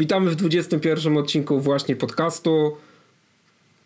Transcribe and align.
Witamy 0.00 0.30
w 0.30 0.36
21 0.36 1.16
odcinku 1.16 1.60
właśnie 1.60 1.96
podcastu. 1.96 2.76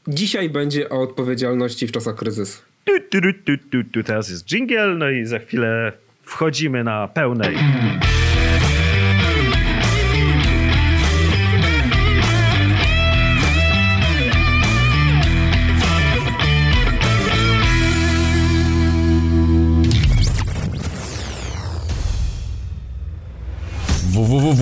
Dzisiaj 0.09 0.51
będzie 0.51 0.89
o 0.89 1.01
odpowiedzialności 1.01 1.87
w 1.87 1.93
czasach 1.93 2.15
kryzysu. 2.15 2.63
Tu, 2.85 2.93
tu, 3.11 3.21
tu, 3.47 3.53
tu, 3.71 3.85
tu, 3.93 4.03
Teraz 4.03 4.31
jest 4.31 4.47
jingle, 4.47 4.95
no 4.95 5.11
i 5.11 5.27
za 5.27 5.39
chwilę 5.39 5.93
wchodzimy 6.23 6.85
na 6.85 7.09
pełnej. 7.09 7.57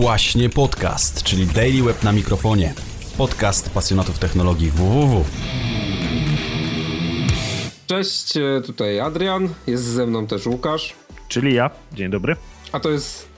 Właśnie 0.03 0.49
podcast, 0.49 1.23
czyli 1.23 1.47
Daily 1.47 1.83
Web 1.83 2.03
na 2.03 2.13
mikrofonie. 2.13 2.75
Podcast 3.19 3.71
pasjonatów 3.71 4.19
technologii 4.19 4.71
www. 4.71 5.25
Cześć, 7.87 8.37
e, 8.37 8.61
tutaj 8.67 9.01
Adrian, 9.01 9.49
jest 9.67 9.85
ze 9.85 10.07
mną 10.07 10.27
też 10.27 10.47
Łukasz. 10.47 10.95
Czyli 11.29 11.55
ja. 11.55 11.71
Dzień 11.93 12.11
dobry. 12.11 12.37
A 12.73 12.81
to 12.81 12.91
jest 12.91 13.29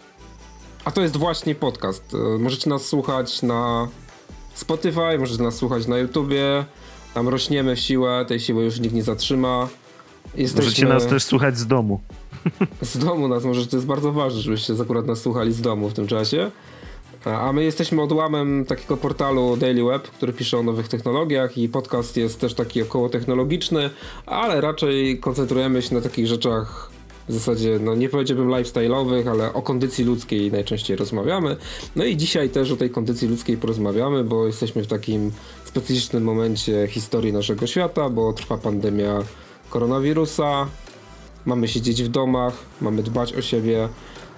a 0.85 0.91
to 0.91 1.03
jest 1.03 1.17
właśnie 1.17 1.55
podcast. 1.55 2.15
E, 2.15 2.39
możecie 2.39 2.71
nas 2.71 2.87
słuchać 2.87 3.43
na 3.43 3.89
Spotify, 4.55 5.19
możecie 5.19 5.43
nas 5.43 5.55
słuchać 5.55 5.87
na 5.87 5.99
YouTubie. 5.99 6.65
Tam 7.15 7.29
rośniemy 7.29 7.77
w 7.77 7.81
siłę, 7.81 8.25
tej 8.29 8.41
siły 8.41 8.65
już 8.65 8.81
nikt 8.81 8.95
nie 8.95 9.03
zatrzyma. 9.03 9.69
Jesteśmy... 10.35 10.65
Możecie 10.65 10.87
nas 10.87 11.07
też 11.07 11.25
słuchać 11.25 11.59
z 11.59 11.67
domu. 11.67 12.01
Z 12.83 12.99
domu 12.99 13.29
nas 13.29 13.45
może, 13.45 13.67
to 13.67 13.77
jest 13.77 13.87
bardzo 13.87 14.13
ważne, 14.13 14.41
żebyście 14.41 14.75
akurat 14.83 15.07
nas 15.07 15.21
słuchali 15.21 15.53
z 15.53 15.61
domu 15.61 15.89
w 15.89 15.95
tym 15.95 16.07
czasie. 16.07 16.51
A 17.25 17.53
my 17.53 17.65
jesteśmy 17.65 18.03
odłamem 18.03 18.65
takiego 18.65 18.97
portalu 18.97 19.57
Daily 19.57 19.85
Web, 19.85 20.03
który 20.03 20.33
pisze 20.33 20.59
o 20.59 20.63
nowych 20.63 20.89
technologiach 20.89 21.59
i 21.59 21.69
podcast 21.69 22.17
jest 22.17 22.41
też 22.41 22.55
taki 22.55 22.83
około 22.83 23.09
technologiczny, 23.09 23.91
ale 24.27 24.61
raczej 24.61 25.21
koncentrujemy 25.21 25.83
się 25.83 25.95
na 25.95 26.01
takich 26.01 26.27
rzeczach 26.27 26.91
w 27.29 27.33
zasadzie, 27.33 27.79
no 27.81 27.95
nie 27.95 28.09
powiedziałbym 28.09 28.49
lifestyle'owych, 28.49 29.29
ale 29.31 29.53
o 29.53 29.63
kondycji 29.63 30.05
ludzkiej 30.05 30.53
najczęściej 30.53 30.97
rozmawiamy. 30.97 31.57
No 31.97 32.05
i 32.05 32.17
dzisiaj 32.17 32.51
też 32.51 32.71
o 32.71 32.77
tej 32.77 32.91
kondycji 32.91 33.29
ludzkiej 33.29 33.57
porozmawiamy, 33.57 34.25
bo 34.25 34.47
jesteśmy 34.47 34.83
w 34.83 34.87
takim 34.87 35.33
specyficznym 35.65 36.25
momencie 36.25 36.87
historii 36.89 37.33
naszego 37.33 37.67
świata, 37.67 38.11
bo 38.11 38.33
trwa 38.33 38.59
pandemia 38.59 39.19
koronawirusa, 39.71 40.67
mamy 41.47 41.69
siedzieć 41.69 42.03
w 42.03 42.09
domach, 42.09 42.55
mamy 42.81 43.03
dbać 43.03 43.33
o 43.33 43.43
siebie. 43.43 43.89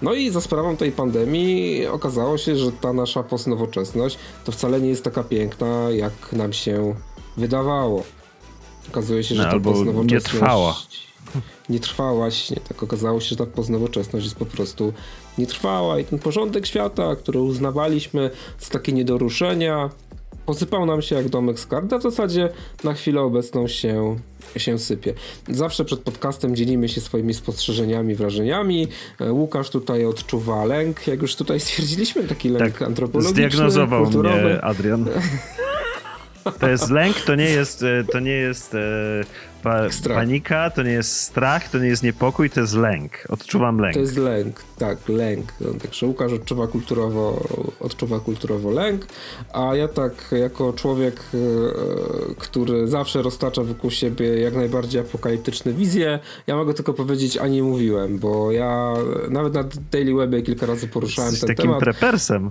No 0.02 0.14
i 0.14 0.30
za 0.30 0.40
sprawą 0.40 0.76
tej 0.76 0.92
pandemii 0.92 1.86
okazało 1.86 2.38
się, 2.38 2.56
że 2.56 2.72
ta 2.72 2.92
nasza 2.92 3.22
postnowoczesność 3.22 4.18
to 4.44 4.52
wcale 4.52 4.80
nie 4.80 4.88
jest 4.88 5.04
taka 5.04 5.22
piękna, 5.22 5.90
jak 5.90 6.32
nam 6.32 6.52
się 6.52 6.94
wydawało. 7.36 8.04
Okazuje 8.88 9.24
się, 9.24 9.34
że 9.34 9.42
no, 9.42 9.50
ta 9.50 9.60
postnowoczesność... 9.60 10.12
nie 10.12 10.20
trwała. 10.20 10.76
Nie 11.68 11.80
trwała, 11.80 12.14
właśnie. 12.14 12.56
Tak 12.68 12.82
okazało 12.82 13.20
się, 13.20 13.28
że 13.28 13.36
ta 13.36 13.46
postnowoczesność 13.46 14.26
jest 14.26 14.36
po 14.36 14.46
prostu 14.46 14.92
nietrwała 15.38 15.98
i 15.98 16.04
ten 16.04 16.18
porządek 16.18 16.66
świata, 16.66 17.16
który 17.16 17.40
uznawaliśmy 17.40 18.30
za 18.60 18.70
takie 18.70 18.92
nie 18.92 19.04
do 19.04 19.18
ruszenia, 19.18 19.90
posypał 20.46 20.86
nam 20.86 21.02
się 21.02 21.14
jak 21.14 21.28
domek 21.28 21.60
z 21.60 21.66
kart, 21.66 21.92
a 21.92 21.98
w 21.98 22.02
zasadzie 22.02 22.48
na 22.84 22.94
chwilę 22.94 23.20
obecną 23.20 23.68
się, 23.68 24.16
się 24.56 24.78
sypie. 24.78 25.14
Zawsze 25.48 25.84
przed 25.84 26.00
podcastem 26.00 26.56
dzielimy 26.56 26.88
się 26.88 27.00
swoimi 27.00 27.34
spostrzeżeniami, 27.34 28.14
wrażeniami. 28.14 28.88
E, 29.20 29.32
Łukasz 29.32 29.70
tutaj 29.70 30.04
odczuwa 30.04 30.64
lęk, 30.64 31.06
jak 31.06 31.22
już 31.22 31.36
tutaj 31.36 31.60
stwierdziliśmy, 31.60 32.24
taki 32.24 32.48
lęk 32.48 32.72
tak, 32.72 32.82
antropologiczny, 32.82 33.48
zdiagnozował 33.48 34.04
kulturowy. 34.04 34.44
mnie 34.44 34.60
Adrian. 34.60 35.08
To 36.60 36.68
jest 36.68 36.90
lęk, 36.90 37.20
to 37.20 37.34
nie 37.34 37.50
jest, 37.50 37.82
e, 37.82 38.04
to 38.12 38.20
nie 38.20 38.32
jest 38.32 38.74
e, 38.74 38.78
pa, 39.62 39.80
panika, 40.14 40.70
to 40.70 40.82
nie 40.82 40.90
jest 40.90 41.20
strach, 41.20 41.68
to 41.68 41.78
nie 41.78 41.88
jest 41.88 42.02
niepokój, 42.02 42.50
to 42.50 42.60
jest 42.60 42.74
lęk. 42.74 43.12
Odczuwam 43.28 43.78
lęk. 43.78 43.94
To 43.94 44.00
jest 44.00 44.16
lęk, 44.16 44.62
tak, 44.78 45.08
lęk. 45.08 45.52
Także 45.82 46.06
Łukasz 46.06 46.32
odczuwa 46.32 46.66
kulturowo, 46.66 47.48
odczuwa 47.80 48.20
kulturowo 48.20 48.70
lęk, 48.70 49.06
a 49.52 49.74
ja 49.74 49.88
tak 49.88 50.12
jako 50.32 50.72
człowiek, 50.72 51.20
e, 51.34 52.34
który 52.38 52.88
zawsze 52.88 53.22
roztacza 53.22 53.62
wokół 53.62 53.90
siebie 53.90 54.40
jak 54.40 54.54
najbardziej 54.54 55.00
apokaliptyczne 55.00 55.72
wizje, 55.72 56.18
ja 56.46 56.56
mogę 56.56 56.74
tylko 56.74 56.94
powiedzieć, 56.94 57.36
a 57.36 57.48
nie 57.48 57.62
mówiłem, 57.62 58.18
bo 58.18 58.52
ja 58.52 58.94
nawet 59.30 59.54
na 59.54 59.64
Daily 59.92 60.14
Webie 60.14 60.42
kilka 60.42 60.66
razy 60.66 60.88
poruszałem 60.88 61.30
Jesteś 61.30 61.46
ten 61.46 61.56
takim 61.56 61.70
temat. 61.70 61.80
prepersem. 61.80 62.50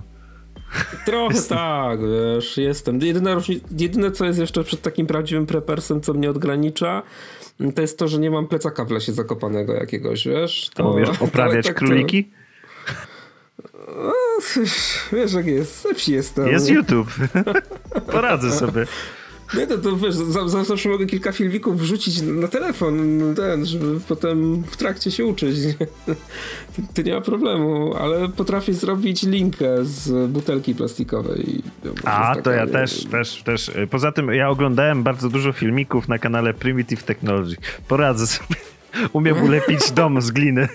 Trochę 1.06 1.42
tak, 1.48 1.98
wiesz, 2.00 2.56
jestem. 2.56 3.00
Jedyne, 3.00 3.36
jedyne, 3.78 4.10
co 4.10 4.24
jest 4.24 4.38
jeszcze 4.38 4.64
przed 4.64 4.82
takim 4.82 5.06
prawdziwym 5.06 5.46
prepersem, 5.46 6.00
co 6.00 6.14
mnie 6.14 6.30
odgranicza, 6.30 7.02
to 7.74 7.82
jest 7.82 7.98
to, 7.98 8.08
że 8.08 8.18
nie 8.18 8.30
mam 8.30 8.48
plecaka 8.48 8.84
w 8.84 8.90
lesie 8.90 9.12
zakopanego 9.12 9.74
jakiegoś, 9.74 10.28
wiesz. 10.28 10.70
To, 10.74 10.82
to 10.82 10.94
wiesz, 10.94 11.22
oprawiać 11.22 11.66
tak 11.66 11.76
króliki? 11.76 12.24
To... 12.24 12.30
No, 13.86 14.12
wiesz 15.12 15.32
jak 15.32 15.46
jest, 15.46 15.84
lepszy 15.84 16.12
jestem. 16.12 16.48
Jest 16.48 16.70
YouTube. 16.70 17.08
Poradzę 18.12 18.52
sobie. 18.52 18.86
Nie, 19.54 19.66
to, 19.66 19.78
to 19.78 19.96
wiesz, 19.96 20.14
zawsze 20.64 20.88
mogę 20.88 21.06
kilka 21.06 21.32
filmików 21.32 21.80
wrzucić 21.80 22.22
na 22.22 22.48
telefon, 22.48 23.20
ten, 23.36 23.66
żeby 23.66 24.00
potem 24.08 24.62
w 24.62 24.76
trakcie 24.76 25.10
się 25.10 25.24
uczyć. 25.24 25.56
To 26.94 27.02
nie 27.02 27.14
ma 27.14 27.20
problemu, 27.20 27.94
ale 27.94 28.28
potrafię 28.28 28.74
zrobić 28.74 29.22
linkę 29.22 29.84
z 29.84 30.30
butelki 30.30 30.74
plastikowej. 30.74 31.62
A, 32.04 32.36
to 32.42 32.50
ja 32.50 32.66
też, 32.66 33.04
też, 33.04 33.42
też. 33.42 33.70
Poza 33.90 34.12
tym 34.12 34.28
ja 34.28 34.48
oglądałem 34.48 35.02
bardzo 35.02 35.28
dużo 35.28 35.52
filmików 35.52 36.08
na 36.08 36.18
kanale 36.18 36.54
Primitive 36.54 37.02
Technology. 37.02 37.56
Poradzę 37.88 38.26
sobie. 38.26 38.56
Umiem 39.12 39.42
ulepić 39.42 39.90
dom 39.90 40.22
z 40.22 40.30
gliny. 40.30 40.68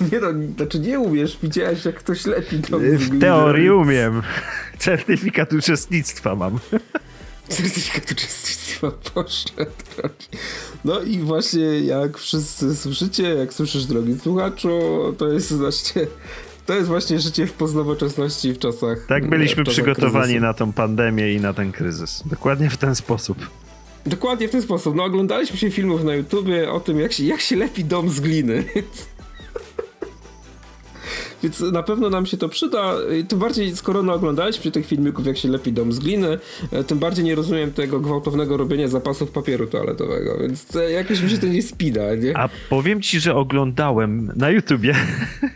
Nie 0.12 0.20
no, 0.20 0.28
znaczy 0.56 0.78
nie 0.78 1.00
umiesz, 1.00 1.38
widziałeś 1.42 1.84
jak 1.84 1.94
ktoś 1.94 2.26
lepi 2.26 2.58
dom 2.58 2.80
z 2.80 2.84
gliny. 2.84 3.18
W 3.18 3.20
teorii 3.20 3.70
umiem. 3.70 4.22
Certyfikat 4.78 5.52
uczestnictwa 5.52 6.34
mam 6.34 6.58
certyfikat 7.48 8.12
uczestnictwa 8.12 8.90
poszedł. 9.14 9.70
No 10.84 11.00
i 11.00 11.18
właśnie 11.18 11.80
jak 11.80 12.18
wszyscy 12.18 12.76
słyszycie, 12.76 13.22
jak 13.22 13.54
słyszysz 13.54 13.84
drogi 13.84 14.18
słuchaczu, 14.22 14.78
to 15.18 15.28
jest 15.28 15.56
właśnie 15.56 16.06
to 16.66 16.74
jest 16.74 16.88
właśnie 16.88 17.20
życie 17.20 17.46
w 17.46 17.52
poznowoczesności 17.52 18.52
w 18.52 18.58
czasach. 18.58 19.06
Tak 19.08 19.28
byliśmy 19.28 19.64
czasach 19.64 19.74
przygotowani 19.74 20.24
kryzysu. 20.24 20.40
na 20.40 20.54
tą 20.54 20.72
pandemię 20.72 21.32
i 21.32 21.40
na 21.40 21.52
ten 21.52 21.72
kryzys. 21.72 22.22
Dokładnie 22.26 22.70
w 22.70 22.76
ten 22.76 22.94
sposób. 22.94 23.38
Dokładnie 24.06 24.48
w 24.48 24.50
ten 24.50 24.62
sposób. 24.62 24.94
No 24.96 25.04
oglądaliśmy 25.04 25.56
się 25.58 25.70
filmów 25.70 26.04
na 26.04 26.14
YouTubie 26.14 26.72
o 26.72 26.80
tym, 26.80 27.00
jak 27.00 27.12
się, 27.12 27.24
jak 27.24 27.40
się 27.40 27.56
lepi 27.56 27.84
dom 27.84 28.10
z 28.10 28.20
gliny. 28.20 28.64
Więc 31.42 31.60
na 31.60 31.82
pewno 31.82 32.10
nam 32.10 32.26
się 32.26 32.36
to 32.36 32.48
przyda. 32.48 32.94
Tym 33.28 33.38
bardziej, 33.38 33.76
skoro 33.76 34.02
no 34.02 34.14
oglądaliśmy 34.14 34.70
tych 34.70 34.86
filmików, 34.86 35.26
jak 35.26 35.36
się 35.36 35.48
lepi 35.48 35.72
dom 35.72 35.92
z 35.92 35.98
gliny, 35.98 36.38
e, 36.72 36.84
tym 36.84 36.98
bardziej 36.98 37.24
nie 37.24 37.34
rozumiem 37.34 37.72
tego 37.72 38.00
gwałtownego 38.00 38.56
robienia 38.56 38.88
zapasów 38.88 39.30
papieru 39.30 39.66
toaletowego, 39.66 40.38
więc 40.40 40.66
jakoś 40.92 41.22
mi 41.22 41.30
się 41.30 41.38
to 41.38 41.46
nie 41.46 41.62
spina, 41.62 42.14
nie? 42.14 42.36
A 42.36 42.48
powiem 42.70 43.02
ci, 43.02 43.20
że 43.20 43.34
oglądałem 43.34 44.32
na 44.36 44.50
YouTubie, 44.50 44.94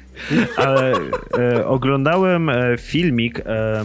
ale 0.57 0.93
e, 1.39 1.67
oglądałem 1.67 2.49
e, 2.49 2.79
filmik 2.79 3.41
e, 3.41 3.85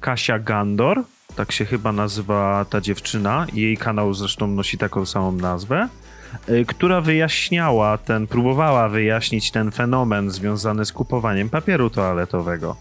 Kasia 0.00 0.38
Gandor, 0.38 1.02
tak 1.36 1.52
się 1.52 1.64
chyba 1.64 1.92
nazywa 1.92 2.66
ta 2.70 2.80
dziewczyna, 2.80 3.46
jej 3.54 3.76
kanał 3.76 4.14
zresztą 4.14 4.46
nosi 4.46 4.78
taką 4.78 5.06
samą 5.06 5.32
nazwę. 5.32 5.88
Y, 6.48 6.64
która 6.64 7.00
wyjaśniała 7.00 7.98
ten, 7.98 8.26
próbowała 8.26 8.88
wyjaśnić 8.88 9.50
ten 9.50 9.70
fenomen 9.70 10.30
związany 10.30 10.84
z 10.84 10.92
kupowaniem 10.92 11.48
papieru 11.50 11.90
toaletowego. 11.90 12.76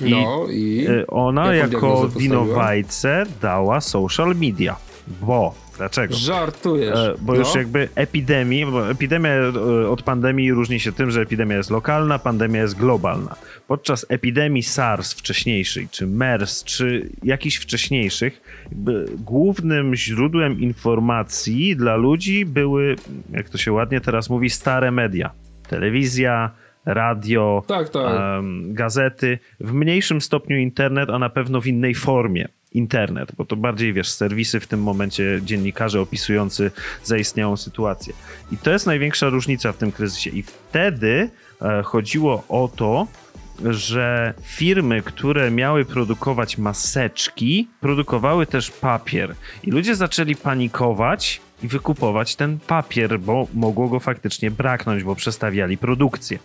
I, 0.00 0.10
no 0.10 0.46
i 0.50 0.86
y, 0.88 1.06
ona 1.06 1.54
jako 1.54 2.08
winowajce 2.08 3.24
dała 3.40 3.80
social 3.80 4.34
media, 4.36 4.76
bo 5.06 5.54
Dlaczego? 5.76 6.14
Żartujesz. 6.14 6.98
E, 6.98 7.14
bo 7.20 7.32
no. 7.32 7.38
już 7.38 7.54
jakby 7.54 7.88
epidemii, 7.94 8.66
bo 8.66 8.90
epidemia 8.90 9.30
e, 9.30 9.88
od 9.88 10.02
pandemii 10.02 10.52
różni 10.52 10.80
się 10.80 10.92
tym, 10.92 11.10
że 11.10 11.20
epidemia 11.20 11.56
jest 11.56 11.70
lokalna, 11.70 12.18
pandemia 12.18 12.60
jest 12.60 12.76
globalna. 12.76 13.36
Podczas 13.66 14.06
epidemii 14.08 14.62
SARS 14.62 15.12
wcześniejszej, 15.12 15.88
czy 15.90 16.06
MERS, 16.06 16.64
czy 16.64 17.10
jakichś 17.22 17.56
wcześniejszych, 17.56 18.40
głównym 19.18 19.94
źródłem 19.94 20.60
informacji 20.60 21.76
dla 21.76 21.96
ludzi 21.96 22.46
były, 22.46 22.96
jak 23.32 23.48
to 23.48 23.58
się 23.58 23.72
ładnie 23.72 24.00
teraz 24.00 24.30
mówi, 24.30 24.50
stare 24.50 24.90
media. 24.90 25.30
Telewizja, 25.68 26.50
radio, 26.86 27.62
tak, 27.66 27.88
tak. 27.88 28.04
Um, 28.04 28.74
gazety, 28.74 29.38
w 29.60 29.72
mniejszym 29.72 30.20
stopniu 30.20 30.56
internet, 30.56 31.10
a 31.10 31.18
na 31.18 31.30
pewno 31.30 31.60
w 31.60 31.66
innej 31.66 31.94
formie 31.94 32.48
internet, 32.74 33.32
bo 33.36 33.44
to 33.44 33.56
bardziej, 33.56 33.92
wiesz, 33.92 34.08
serwisy 34.08 34.60
w 34.60 34.66
tym 34.66 34.82
momencie, 34.82 35.40
dziennikarze 35.44 36.00
opisujący 36.00 36.70
zaistniałą 37.04 37.56
sytuację. 37.56 38.14
I 38.52 38.56
to 38.56 38.70
jest 38.70 38.86
największa 38.86 39.28
różnica 39.28 39.72
w 39.72 39.76
tym 39.76 39.92
kryzysie. 39.92 40.30
I 40.30 40.42
wtedy 40.42 41.30
e, 41.62 41.82
chodziło 41.82 42.44
o 42.48 42.70
to, 42.76 43.06
że 43.70 44.34
firmy, 44.42 45.02
które 45.02 45.50
miały 45.50 45.84
produkować 45.84 46.58
maseczki, 46.58 47.68
produkowały 47.80 48.46
też 48.46 48.70
papier. 48.70 49.34
I 49.62 49.70
ludzie 49.70 49.94
zaczęli 49.94 50.36
panikować 50.36 51.40
i 51.62 51.68
wykupować 51.68 52.36
ten 52.36 52.58
papier, 52.66 53.20
bo 53.20 53.46
mogło 53.54 53.88
go 53.88 54.00
faktycznie 54.00 54.50
braknąć, 54.50 55.02
bo 55.04 55.14
przestawiali 55.16 55.78
produkcję. 55.78 56.38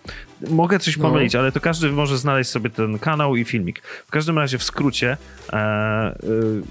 Mogę 0.49 0.79
coś 0.79 0.97
No. 0.97 1.03
pomylić, 1.03 1.35
ale 1.35 1.51
to 1.51 1.59
każdy 1.59 1.91
może 1.91 2.17
znaleźć 2.17 2.49
sobie 2.49 2.69
ten 2.69 2.99
kanał 2.99 3.35
i 3.35 3.45
filmik. 3.45 3.81
W 4.07 4.11
każdym 4.11 4.37
razie, 4.37 4.57
w 4.57 4.63
skrócie, 4.63 5.17
e, 5.53 6.15
y, 6.23 6.61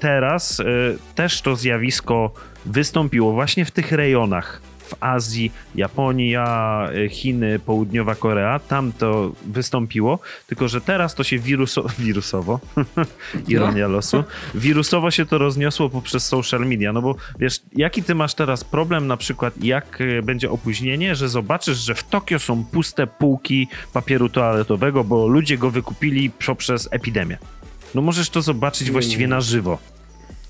teraz 0.00 0.60
e, 0.60 0.64
też 1.14 1.40
to 1.42 1.56
zjawisko 1.56 2.32
wystąpiło 2.66 3.32
właśnie 3.32 3.64
w 3.64 3.70
tych 3.70 3.92
rejonach. 3.92 4.62
W 4.92 4.96
Azji, 5.00 5.52
Japonia, 5.74 6.88
e, 7.04 7.08
Chiny, 7.08 7.58
Południowa 7.58 8.14
Korea, 8.14 8.58
tam 8.58 8.92
to 8.92 9.32
wystąpiło, 9.46 10.18
tylko 10.46 10.68
że 10.68 10.80
teraz 10.80 11.14
to 11.14 11.24
się 11.24 11.38
wiruso 11.38 11.84
wirusowo, 11.98 12.60
ironia 13.48 13.88
losu, 13.88 14.24
wirusowo 14.54 15.10
się 15.10 15.26
to 15.26 15.38
rozniosło 15.38 15.90
poprzez 15.90 16.26
social 16.26 16.66
media, 16.66 16.92
no 16.92 17.02
bo 17.02 17.16
wiesz, 17.38 17.60
jaki 17.72 18.02
ty 18.02 18.14
masz 18.14 18.34
teraz 18.34 18.64
problem 18.64 19.06
na 19.06 19.16
przykład, 19.16 19.64
jak 19.64 20.00
e, 20.00 20.22
będzie 20.22 20.50
opóźnienie, 20.50 21.14
że 21.14 21.28
zobaczysz, 21.28 21.78
że 21.78 21.94
w 21.94 22.04
Tokio 22.04 22.38
są 22.38 22.64
puste 22.64 23.06
półki 23.06 23.68
papieru 23.92 24.28
toaletowego, 24.28 25.04
bo 25.04 25.26
ludzie 25.26 25.58
go 25.58 25.70
wykupili 25.70 26.30
poprzez 26.30 26.88
epidemię. 26.90 27.38
No 27.94 28.02
możesz 28.02 28.30
to 28.30 28.42
zobaczyć 28.42 28.90
właściwie 28.90 29.28
na 29.28 29.40
żywo. 29.40 29.78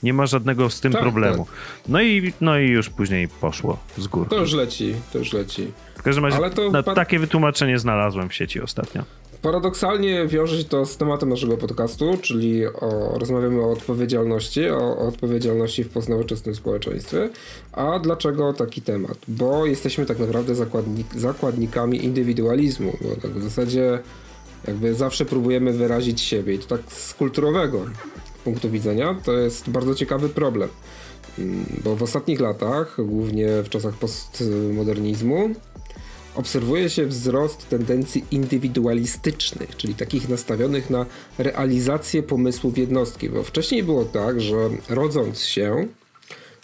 Nie 0.02 0.12
ma 0.12 0.26
żadnego 0.26 0.70
z 0.70 0.80
tym 0.80 0.92
Tak, 0.92 1.02
problemu. 1.02 1.46
No 1.88 2.02
i, 2.02 2.32
no 2.40 2.58
i 2.58 2.68
już 2.68 2.90
później 2.90 3.28
poszło 3.28 3.78
z 3.98 4.06
góry. 4.06 4.30
To 4.30 4.40
już 4.40 4.52
leci, 4.52 4.94
to 5.12 5.18
już 5.18 5.32
leci. 5.32 5.72
W 5.96 6.02
każdym 6.02 6.24
razie 6.24 6.36
Ale 6.36 6.50
to 6.50 6.70
na, 6.70 6.82
takie 6.82 7.18
wytłumaczenie 7.18 7.78
znalazłem 7.78 8.28
w 8.28 8.34
sieci 8.34 8.60
ostatnio. 8.60 9.02
Paradoksalnie 9.42 10.26
wiąże 10.26 10.58
się 10.58 10.64
to 10.64 10.86
z 10.86 10.96
tematem 10.96 11.28
naszego 11.28 11.56
podcastu, 11.56 12.18
czyli 12.22 12.66
o, 12.66 13.18
rozmawiamy 13.18 13.60
o 13.60 13.70
odpowiedzialności, 13.70 14.70
o, 14.70 14.78
o 14.78 15.08
odpowiedzialności 15.08 15.84
w 15.84 15.88
postnowoczesnym 15.88 16.54
społeczeństwie. 16.54 17.30
A 17.72 17.98
dlaczego 17.98 18.52
taki 18.52 18.82
temat? 18.82 19.18
Bo 19.28 19.66
jesteśmy 19.66 20.06
tak 20.06 20.18
naprawdę 20.18 20.54
zakładnik, 20.54 21.06
zakładnikami 21.14 22.04
indywidualizmu, 22.04 22.92
bo 23.02 23.16
tak 23.22 23.30
w 23.30 23.42
zasadzie 23.42 23.98
jakby 24.66 24.94
zawsze 24.94 25.24
próbujemy 25.24 25.72
wyrazić 25.72 26.20
siebie 26.20 26.54
i 26.54 26.58
to 26.58 26.76
tak 26.76 26.92
z 26.92 27.14
kulturowego 27.14 27.84
punktu 28.44 28.70
widzenia 28.70 29.16
to 29.24 29.32
jest 29.32 29.70
bardzo 29.70 29.94
ciekawy 29.94 30.28
problem. 30.28 30.68
Mm, 31.38 31.66
Bo 31.84 31.96
w 31.96 32.02
ostatnich 32.02 32.40
latach, 32.40 32.96
głównie 32.98 33.48
w 33.62 33.68
czasach 33.68 33.94
postmodernizmu, 33.94 35.50
obserwuje 36.34 36.90
się 36.90 37.06
wzrost 37.06 37.68
tendencji 37.68 38.24
indywidualistycznych, 38.30 39.76
czyli 39.76 39.94
takich 39.94 40.28
nastawionych 40.28 40.90
na 40.90 41.06
realizację 41.38 42.22
pomysłów 42.22 42.78
jednostki. 42.78 43.30
Bo 43.30 43.42
wcześniej 43.42 43.82
było 43.82 44.04
tak, 44.04 44.40
że 44.40 44.70
rodząc 44.88 45.40
się, 45.40 45.88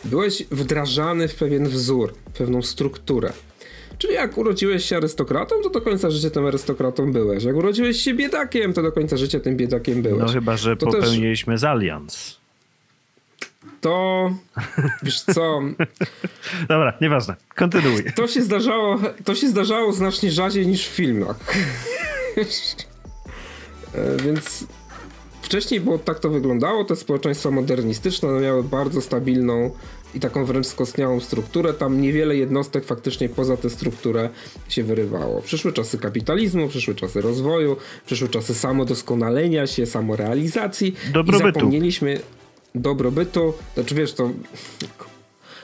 byłeś 0.05 0.45
wdrażany 0.51 1.29
w 1.29 1.35
pewien 1.35 1.69
wzór, 1.69 2.15
pewną 2.39 2.63
strukturę. 2.63 3.33
Czyli 3.99 4.15
jak 4.15 4.39
urodziłeś 4.39 4.85
się 4.85 4.97
arystokratą, 4.97 5.55
to 5.63 5.71
do 5.71 5.81
końca 5.81 6.11
życia 6.11 6.31
tym 6.31 6.47
arystokratą 6.47 7.13
byłeś. 7.13 7.45
Jak 7.45 7.57
urodziłeś 7.57 7.97
się 8.03 8.15
biedakiem, 8.15 8.73
to 8.73 8.83
do 8.83 8.93
końca 8.93 9.17
życia 9.17 9.41
tym 9.41 9.57
biedakiem 9.57 10.03
byłeś. 10.03 10.21
No 10.27 10.33
chyba, 10.33 10.57
że 10.57 10.77
To 10.77 10.87
też- 10.87 10.95
popełniliśmy 10.95 11.59
z 11.59 11.65
Allianz. 11.65 12.41
To, 13.81 14.31
wiesz 15.03 15.21
co, 15.21 15.61
Dobra, 16.69 16.93
nieważne. 17.01 17.35
Kontynuuj. 17.57 18.05
To 18.17 18.27
się 18.27 18.43
zdarzało, 18.43 18.99
to 19.25 19.35
się 19.35 19.49
zdarzało 19.49 19.93
znacznie 19.93 20.31
rzadziej 20.31 20.67
niż 20.67 20.87
w 20.89 20.91
filmach. 20.93 21.37
E, 23.95 24.23
Więc 24.23 24.67
wcześniej 25.43 25.81
było 25.81 25.99
tak 25.99 26.21
to 26.21 26.31
wyglądało, 26.31 26.85
te 26.85 26.97
społeczeństwa 26.97 27.51
modernistyczne 27.51 28.41
miały 28.41 28.63
bardzo 28.63 29.01
stabilną 29.01 29.71
i 30.15 30.21
taką 30.21 30.45
wręcz 30.45 30.67
skostniałą 30.67 31.21
strukturę. 31.21 31.75
Tam 31.75 32.01
niewiele 32.01 32.37
jednostek 32.37 32.85
faktycznie 32.85 33.29
poza 33.29 33.57
tę 33.57 33.71
strukturę 33.71 34.29
się 34.69 34.85
wyrywało. 34.85 35.43
Przyszły 35.43 35.73
czasy 35.73 35.99
kapitalizmu, 35.99 36.69
przyszły 36.69 36.95
czasy 36.95 37.21
rozwoju, 37.21 37.77
przyszły 38.07 38.29
czasy 38.29 38.55
samodoskonalenia 38.55 39.67
się, 39.67 39.87
samorealizacji. 39.87 40.95
Dobrobytu. 41.13 41.49
I 41.49 41.53
zapomnieliśmy 41.53 42.21
dobrobytu. 42.75 43.55
Znaczy 43.75 43.95
wiesz, 43.95 44.13
to 44.13 44.31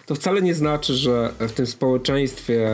to 0.06 0.14
wcale 0.14 0.42
nie 0.42 0.54
znaczy, 0.54 0.94
że 0.94 1.32
w 1.40 1.52
tym 1.52 1.66
społeczeństwie, 1.66 2.68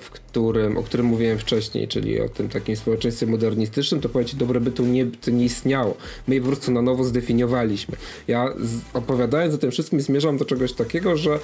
w 0.00 0.10
którym, 0.10 0.78
o 0.78 0.82
którym 0.82 1.06
mówiłem 1.06 1.38
wcześniej, 1.38 1.88
czyli 1.88 2.20
o 2.20 2.28
tym 2.28 2.48
takim 2.48 2.76
społeczeństwie 2.76 3.26
modernistycznym, 3.26 4.00
to 4.00 4.08
pojęcie 4.08 4.36
dobrobytu 4.36 4.84
nie, 4.84 5.06
nie 5.32 5.44
istniało. 5.44 5.96
My 6.28 6.34
je 6.34 6.40
po 6.40 6.46
prostu 6.46 6.72
na 6.72 6.82
nowo 6.82 7.04
zdefiniowaliśmy. 7.04 7.96
Ja 8.28 8.54
opowiadając 8.94 9.54
o 9.54 9.58
tym 9.58 9.70
wszystkim 9.70 10.00
zmierzam 10.00 10.36
do 10.36 10.44
czegoś 10.44 10.72
takiego, 10.72 11.16
że 11.16 11.38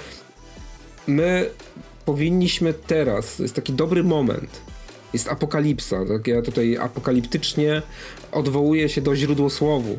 my 1.07 1.49
powinniśmy 2.05 2.73
teraz, 2.73 3.39
jest 3.39 3.55
taki 3.55 3.73
dobry 3.73 4.03
moment, 4.03 4.61
jest 5.13 5.27
apokalipsa, 5.27 6.05
tak? 6.05 6.27
ja 6.27 6.41
tutaj 6.41 6.77
apokaliptycznie 6.77 7.81
odwołuję 8.31 8.89
się 8.89 9.01
do 9.01 9.15
źródłosłowu, 9.15 9.97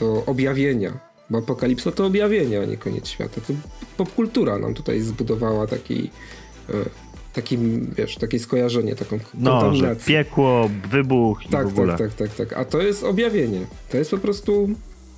do 0.00 0.22
objawienia. 0.26 1.09
Bo 1.30 1.38
apokalipsa 1.38 1.92
to 1.92 2.06
objawienie, 2.06 2.60
a 2.60 2.64
nie 2.64 2.76
koniec 2.76 3.08
świata. 3.08 3.40
To 3.48 3.52
popkultura 3.96 4.58
nam 4.58 4.74
tutaj 4.74 5.00
zbudowała 5.00 5.66
taki, 5.66 6.10
e, 6.68 6.72
taki 7.32 7.58
wiesz, 7.96 8.16
takie 8.16 8.38
skojarzenie, 8.38 8.96
taką 8.96 9.18
No, 9.34 9.74
że 9.74 9.96
piekło, 9.96 10.70
wybuch 10.90 11.46
i 11.46 11.48
tak, 11.48 11.68
w 11.68 11.70
ogóle. 11.70 11.96
tak, 11.98 12.14
tak, 12.14 12.28
tak, 12.34 12.48
tak. 12.48 12.58
A 12.58 12.64
to 12.64 12.82
jest 12.82 13.04
objawienie. 13.04 13.66
To 13.90 13.96
jest 13.96 14.10
po 14.10 14.18
prostu 14.18 14.68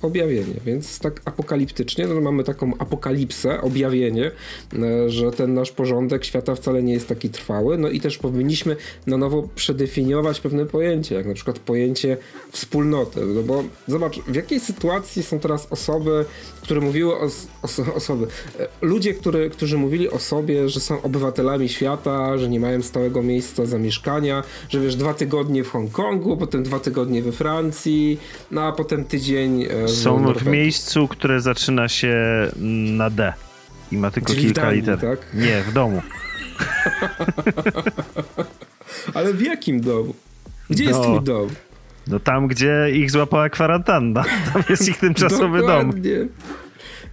objawienie, 0.05 0.53
więc 0.65 0.99
tak 0.99 1.21
apokaliptycznie 1.25 2.07
no, 2.07 2.21
mamy 2.21 2.43
taką 2.43 2.77
apokalipsę, 2.77 3.61
objawienie, 3.61 4.31
e, 4.73 5.09
że 5.09 5.31
ten 5.31 5.53
nasz 5.53 5.71
porządek 5.71 6.25
świata 6.25 6.55
wcale 6.55 6.83
nie 6.83 6.93
jest 6.93 7.07
taki 7.07 7.29
trwały, 7.29 7.77
no 7.77 7.89
i 7.89 7.99
też 7.99 8.17
powinniśmy 8.17 8.75
na 9.07 9.17
nowo 9.17 9.49
przedefiniować 9.55 10.39
pewne 10.39 10.65
pojęcie, 10.65 11.15
jak 11.15 11.25
na 11.25 11.33
przykład 11.33 11.59
pojęcie 11.59 12.17
wspólnoty, 12.51 13.25
no 13.25 13.43
bo 13.43 13.63
zobacz, 13.87 14.19
w 14.19 14.35
jakiej 14.35 14.59
sytuacji 14.59 15.23
są 15.23 15.39
teraz 15.39 15.67
osoby, 15.69 16.25
które 16.61 16.81
mówiły 16.81 17.15
o, 17.15 17.29
oso, 17.61 17.83
osoby, 17.95 18.27
e, 18.59 18.67
ludzie, 18.81 19.13
który, 19.13 19.49
którzy 19.49 19.77
mówili 19.77 20.09
o 20.09 20.19
sobie, 20.19 20.69
że 20.69 20.79
są 20.79 21.01
obywatelami 21.01 21.69
świata, 21.69 22.37
że 22.37 22.49
nie 22.49 22.59
mają 22.59 22.81
stałego 22.81 23.23
miejsca 23.23 23.65
zamieszkania, 23.65 24.43
że 24.69 24.79
wiesz, 24.79 24.95
dwa 24.95 25.13
tygodnie 25.13 25.63
w 25.63 25.69
Hongkongu, 25.69 26.37
potem 26.37 26.63
dwa 26.63 26.79
tygodnie 26.79 27.21
we 27.21 27.31
Francji, 27.31 28.19
no 28.51 28.61
a 28.61 28.71
potem 28.71 29.05
tydzień 29.05 29.63
e, 29.63 29.87
Są 29.93 30.33
w 30.33 30.45
miejscu, 30.47 31.07
które 31.07 31.41
zaczyna 31.41 31.87
się 31.87 32.15
na 32.97 33.09
D 33.09 33.33
i 33.91 33.97
ma 33.97 34.11
tylko 34.11 34.33
Czyli 34.33 34.45
kilka 34.45 34.61
Danii, 34.61 34.79
liter. 34.79 34.99
tak? 34.99 35.19
Nie, 35.33 35.61
w 35.61 35.73
domu. 35.73 36.01
Ale 39.13 39.33
w 39.33 39.41
jakim 39.41 39.81
domu? 39.81 40.15
Gdzie 40.69 40.83
jest 40.83 40.99
No. 40.99 41.03
twój 41.05 41.21
dom? 41.21 41.47
No 42.07 42.19
tam, 42.19 42.47
gdzie 42.47 42.87
ich 42.93 43.11
złapała 43.11 43.49
kwarantanna. 43.49 44.23
Tam 44.53 44.63
jest 44.69 44.87
ich 44.89 44.97
tymczasowy 44.97 45.59
dom. 45.59 45.67
Dokładnie. 45.87 46.27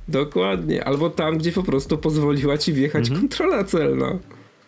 Dokładnie. 0.08 0.84
Albo 0.84 1.10
tam, 1.10 1.38
gdzie 1.38 1.52
po 1.52 1.62
prostu 1.62 1.99
pozwoliła 1.99 2.58
ci 2.58 2.72
wjechać 2.72 3.08
Mhm. 3.08 3.20
kontrola 3.28 3.64
celna. 3.64 4.18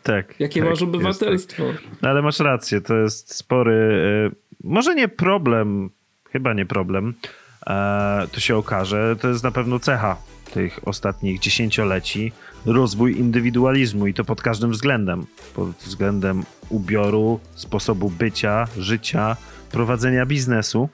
Tak. 0.02 0.40
Jakie 0.40 0.61
tak, 0.61 0.71
masz 0.71 0.81
jest 0.81 0.95
obywatelstwo? 0.95 1.62
tak. 1.73 2.09
Ale 2.11 2.23
masz 2.23 2.40
rację, 2.40 2.81
to 2.81 2.97
jest 2.97 3.35
spory, 3.35 3.75
e, 4.31 4.35
może 4.64 4.95
nie 4.95 5.09
problem, 5.09 5.90
chyba 6.33 6.52
nie 6.54 6.66
problem, 6.66 7.14
to 8.33 8.40
się 8.40 8.57
okaże, 8.57 9.16
to 9.21 9.28
jest 9.28 9.45
na 9.45 9.50
pewno 9.50 9.78
cecha 9.78 10.16
tych 10.54 10.81
ostatnich 10.88 11.40
dziesięcioleci, 11.40 12.33
rozwój 12.66 13.19
indywidualizmu 13.19 14.07
i 14.07 14.14
to 14.14 14.25
pod 14.25 14.42
każdym 14.42 14.71
względem. 14.71 15.26
Pod 15.54 15.69
względem 15.71 16.45
ubioru, 16.69 17.40
sposobu 17.54 18.11
bycia, 18.11 18.66
życia, 18.78 19.37
prowadzenia 19.71 20.26
biznesu. 20.26 20.88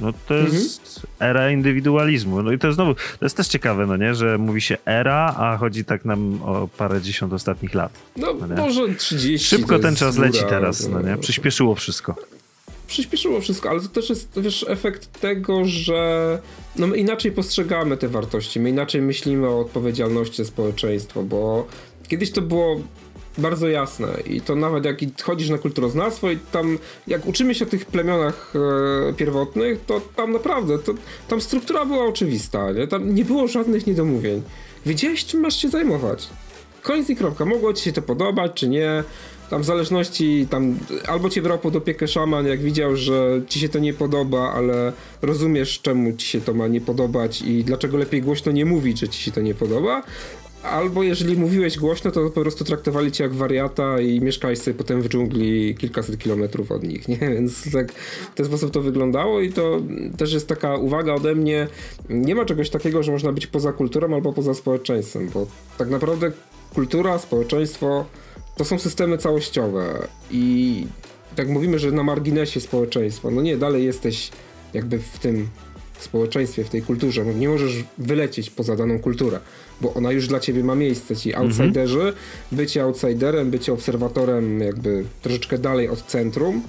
No 0.00 0.12
to 0.26 0.34
jest 0.34 1.06
era 1.18 1.50
indywidualizmu. 1.50 2.42
No 2.42 2.52
i 2.52 2.58
to 2.58 2.72
znowu, 2.72 2.94
to 2.94 3.24
jest 3.24 3.36
też 3.36 3.48
ciekawe, 3.48 3.86
no 3.86 3.96
nie, 3.96 4.14
że 4.14 4.38
mówi 4.38 4.60
się 4.60 4.76
era, 4.86 5.34
a 5.38 5.56
chodzi 5.56 5.84
tak 5.84 6.04
nam 6.04 6.42
o 6.42 6.68
parę 6.68 7.00
dziesiąt 7.00 7.32
ostatnich 7.32 7.74
lat. 7.74 7.92
No, 8.16 8.34
No 8.48 8.56
może 8.56 8.94
30. 8.94 9.48
Szybko 9.48 9.78
ten 9.78 9.96
czas 9.96 10.16
góra, 10.16 10.26
leci 10.28 10.42
teraz, 10.48 10.88
no 10.88 11.02
nie? 11.02 11.16
Przyspieszyło 11.16 11.74
wszystko. 11.74 12.14
Przyspieszyło 12.90 13.40
wszystko, 13.40 13.70
ale 13.70 13.80
to 13.80 13.88
też 13.88 14.08
jest 14.08 14.40
wiesz, 14.40 14.66
efekt 14.68 15.20
tego, 15.20 15.64
że 15.64 16.38
no 16.76 16.86
my 16.86 16.96
inaczej 16.96 17.32
postrzegamy 17.32 17.96
te 17.96 18.08
wartości, 18.08 18.60
my 18.60 18.70
inaczej 18.70 19.02
myślimy 19.02 19.48
o 19.48 19.60
odpowiedzialności 19.60 20.36
za 20.36 20.44
społeczeństwo, 20.44 21.22
bo 21.22 21.66
kiedyś 22.08 22.30
to 22.30 22.42
było 22.42 22.80
bardzo 23.38 23.68
jasne 23.68 24.08
i 24.26 24.40
to 24.40 24.54
nawet 24.54 24.84
jak 24.84 24.98
chodzisz 25.22 25.48
na 25.48 25.58
kulturoznawstwo 25.58 26.30
i 26.30 26.38
tam 26.52 26.78
jak 27.06 27.26
uczymy 27.26 27.54
się 27.54 27.64
o 27.64 27.68
tych 27.68 27.86
plemionach 27.86 28.52
e, 29.10 29.12
pierwotnych, 29.14 29.80
to 29.86 30.00
tam 30.16 30.32
naprawdę, 30.32 30.78
to, 30.78 30.94
tam 31.28 31.40
struktura 31.40 31.84
była 31.84 32.06
oczywista, 32.06 32.72
nie? 32.72 32.86
tam 32.86 33.14
nie 33.14 33.24
było 33.24 33.48
żadnych 33.48 33.86
niedomówień. 33.86 34.42
Wiedziałeś 34.86 35.24
czym 35.24 35.40
masz 35.40 35.56
się 35.56 35.68
zajmować. 35.68 36.28
Koniec 36.82 37.10
i 37.10 37.16
kropka. 37.16 37.44
Mogło 37.44 37.72
ci 37.72 37.84
się 37.84 37.92
to 37.92 38.02
podobać, 38.02 38.52
czy 38.54 38.68
nie. 38.68 39.04
Tam 39.50 39.62
w 39.62 39.64
zależności, 39.64 40.46
tam 40.50 40.78
albo 41.08 41.30
cię 41.30 41.42
brał 41.42 41.58
pod 41.58 41.76
opiekę 41.76 42.08
szaman, 42.08 42.46
jak 42.46 42.60
widział, 42.60 42.96
że 42.96 43.42
ci 43.48 43.60
się 43.60 43.68
to 43.68 43.78
nie 43.78 43.94
podoba, 43.94 44.52
ale 44.52 44.92
rozumiesz, 45.22 45.80
czemu 45.82 46.12
ci 46.12 46.26
się 46.26 46.40
to 46.40 46.54
ma 46.54 46.68
nie 46.68 46.80
podobać 46.80 47.42
i 47.42 47.64
dlaczego 47.64 47.96
lepiej 47.96 48.22
głośno 48.22 48.52
nie 48.52 48.64
mówić, 48.64 49.00
że 49.00 49.08
ci 49.08 49.22
się 49.22 49.32
to 49.32 49.40
nie 49.40 49.54
podoba, 49.54 50.02
Albo 50.62 51.02
jeżeli 51.02 51.36
mówiłeś 51.36 51.78
głośno, 51.78 52.10
to 52.10 52.30
po 52.30 52.40
prostu 52.40 52.64
traktowali 52.64 53.12
cię 53.12 53.24
jak 53.24 53.34
wariata 53.34 54.00
i 54.00 54.20
mieszkałeś 54.20 54.58
sobie 54.58 54.74
potem 54.74 55.02
w 55.02 55.08
dżungli 55.08 55.74
kilkaset 55.74 56.18
kilometrów 56.18 56.72
od 56.72 56.82
nich, 56.82 57.08
nie? 57.08 57.18
Więc 57.18 57.72
tak 57.72 57.92
w 57.92 58.34
ten 58.34 58.46
sposób 58.46 58.70
to 58.70 58.82
wyglądało 58.82 59.40
i 59.40 59.52
to 59.52 59.80
też 60.16 60.32
jest 60.32 60.48
taka 60.48 60.76
uwaga 60.76 61.14
ode 61.14 61.34
mnie, 61.34 61.68
nie 62.08 62.34
ma 62.34 62.44
czegoś 62.44 62.70
takiego, 62.70 63.02
że 63.02 63.12
można 63.12 63.32
być 63.32 63.46
poza 63.46 63.72
kulturą 63.72 64.14
albo 64.14 64.32
poza 64.32 64.54
społeczeństwem, 64.54 65.28
bo 65.34 65.46
tak 65.78 65.90
naprawdę 65.90 66.32
kultura, 66.74 67.18
społeczeństwo 67.18 68.04
to 68.60 68.64
są 68.64 68.78
systemy 68.78 69.18
całościowe 69.18 70.08
i 70.30 70.86
tak 71.36 71.48
mówimy, 71.48 71.78
że 71.78 71.92
na 71.92 72.02
marginesie 72.02 72.60
społeczeństwa, 72.60 73.30
no 73.30 73.42
nie, 73.42 73.56
dalej 73.56 73.84
jesteś 73.84 74.30
jakby 74.74 74.98
w 74.98 75.18
tym 75.18 75.48
społeczeństwie, 75.98 76.64
w 76.64 76.68
tej 76.68 76.82
kulturze. 76.82 77.24
No 77.24 77.32
nie 77.32 77.48
możesz 77.48 77.84
wylecieć 77.98 78.50
poza 78.50 78.76
daną 78.76 78.98
kulturę, 78.98 79.40
bo 79.80 79.94
ona 79.94 80.12
już 80.12 80.28
dla 80.28 80.40
ciebie 80.40 80.64
ma 80.64 80.74
miejsce. 80.74 81.16
Ci 81.16 81.28
mhm. 81.28 81.46
outsiderzy, 81.46 82.12
bycie 82.52 82.82
outsiderem, 82.82 83.50
bycie 83.50 83.72
obserwatorem 83.72 84.60
jakby 84.60 85.04
troszeczkę 85.22 85.58
dalej 85.58 85.88
od 85.88 86.06
centrum, 86.06 86.62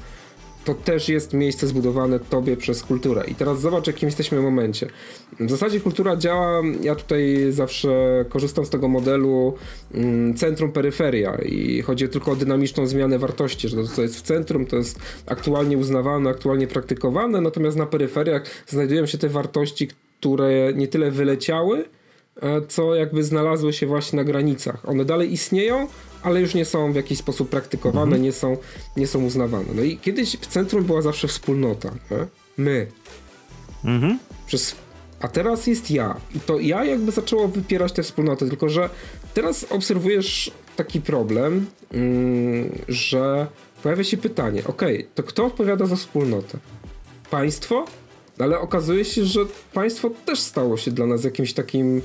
to 0.66 0.74
też 0.74 1.10
jest 1.10 1.34
miejsce 1.34 1.68
zbudowane 1.68 2.20
tobie 2.20 2.58
przez 2.58 2.84
kulturę. 2.84 3.24
I 3.28 3.36
teraz 3.36 3.62
zobacz, 3.62 3.88
jakim 3.88 4.08
jesteśmy 4.08 4.42
momencie. 4.42 4.88
W 5.40 5.50
zasadzie 5.50 5.80
kultura 5.80 6.16
działa, 6.16 6.62
ja 6.82 6.96
tutaj 6.96 7.48
zawsze 7.50 8.26
korzystam 8.30 8.66
z 8.66 8.70
tego 8.70 8.88
modelu 8.88 9.54
mm, 9.94 10.34
centrum-peryferia 10.34 11.46
i 11.46 11.82
chodzi 11.82 12.10
tylko 12.10 12.32
o 12.32 12.36
dynamiczną 12.36 12.88
zmianę 12.88 13.20
wartości, 13.20 13.70
że 13.70 13.78
to, 13.78 13.88
co 13.88 14.02
jest 14.02 14.18
w 14.18 14.22
centrum, 14.22 14.66
to 14.66 14.76
jest 14.76 15.00
aktualnie 15.26 15.78
uznawane, 15.78 16.30
aktualnie 16.30 16.68
praktykowane, 16.68 17.42
natomiast 17.42 17.78
na 17.78 17.86
peryferiach 17.86 18.44
znajdują 18.68 19.06
się 19.06 19.18
te 19.18 19.30
wartości, 19.30 19.88
które 20.20 20.74
nie 20.76 20.88
tyle 20.88 21.12
wyleciały, 21.12 21.86
co 22.68 22.96
jakby 22.96 23.24
znalazły 23.24 23.74
się 23.74 23.88
właśnie 23.88 24.18
na 24.18 24.24
granicach. 24.24 24.90
One 24.90 25.06
dalej 25.06 25.34
istnieją, 25.34 25.88
ale 26.22 26.42
już 26.42 26.54
nie 26.54 26.66
są 26.66 26.94
w 26.94 26.96
jakiś 26.96 27.18
sposób 27.18 27.50
praktykowane, 27.50 28.04
mhm. 28.04 28.22
nie, 28.22 28.32
są, 28.32 28.58
nie 28.98 29.08
są 29.08 29.26
uznawane. 29.26 29.66
No 29.76 29.82
i 29.82 29.98
kiedyś 29.98 30.38
w 30.38 30.48
centrum 30.48 30.84
była 30.84 31.02
zawsze 31.02 31.28
wspólnota. 31.28 31.92
Nie? 32.12 32.28
My. 32.58 32.88
Mhm. 33.86 34.20
Przez, 34.48 34.76
a 35.20 35.28
teraz 35.28 35.68
jest 35.68 35.92
ja. 35.92 36.16
I 36.36 36.40
to 36.40 36.60
ja 36.60 36.86
jakby 36.86 37.12
zaczęło 37.12 37.48
wypierać 37.48 37.92
tę 37.92 38.04
wspólnotę, 38.04 38.50
tylko 38.50 38.70
że 38.70 38.90
teraz 39.34 39.66
obserwujesz 39.70 40.52
taki 40.76 41.02
problem, 41.02 41.66
mm, 41.94 42.72
że 42.88 43.48
pojawia 43.84 44.04
się 44.04 44.18
pytanie, 44.18 44.64
ok, 44.68 44.82
to 45.16 45.24
kto 45.24 45.46
odpowiada 45.46 45.86
za 45.86 45.96
wspólnotę? 45.96 46.58
Państwo? 47.30 47.86
Ale 48.40 48.60
okazuje 48.60 49.06
się, 49.06 49.26
że 49.26 49.40
państwo 49.74 50.10
też 50.26 50.40
stało 50.40 50.78
się 50.78 50.92
dla 50.92 51.06
nas 51.06 51.24
jakimś 51.24 51.54
takim 51.54 52.02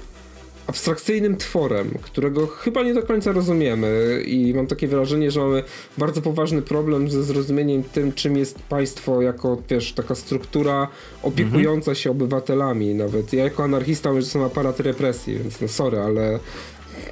abstrakcyjnym 0.66 1.37
tworem, 1.37 1.90
którego 2.02 2.46
chyba 2.46 2.82
nie 2.82 2.94
do 2.94 3.02
końca 3.02 3.32
rozumiemy 3.32 4.23
i 4.26 4.54
mam 4.54 4.66
takie 4.66 4.88
wrażenie, 4.88 5.30
że 5.30 5.40
mamy 5.40 5.62
bardzo 5.99 6.23
poważny 6.23 6.62
problem 6.62 7.11
ze 7.11 7.23
zrozumieniem 7.23 7.82
tym, 7.82 8.12
czym 8.12 8.37
jest 8.37 8.58
państwo 8.58 9.23
jako, 9.23 9.62
wiesz, 9.70 9.92
taka 9.92 10.14
struktura 10.14 10.88
opiekująca 11.23 11.94
się 11.94 12.11
obywatelami 12.11 12.94
nawet. 12.94 13.32
Ja 13.32 13.44
jako 13.44 13.64
anarchista 13.64 14.08
mówię, 14.08 14.23
że 14.23 14.28
są 14.28 14.44
aparaty 14.44 14.82
represji, 14.82 15.38
więc 15.38 15.61
no 15.61 15.68
sorry, 15.68 15.99
ale 15.99 16.38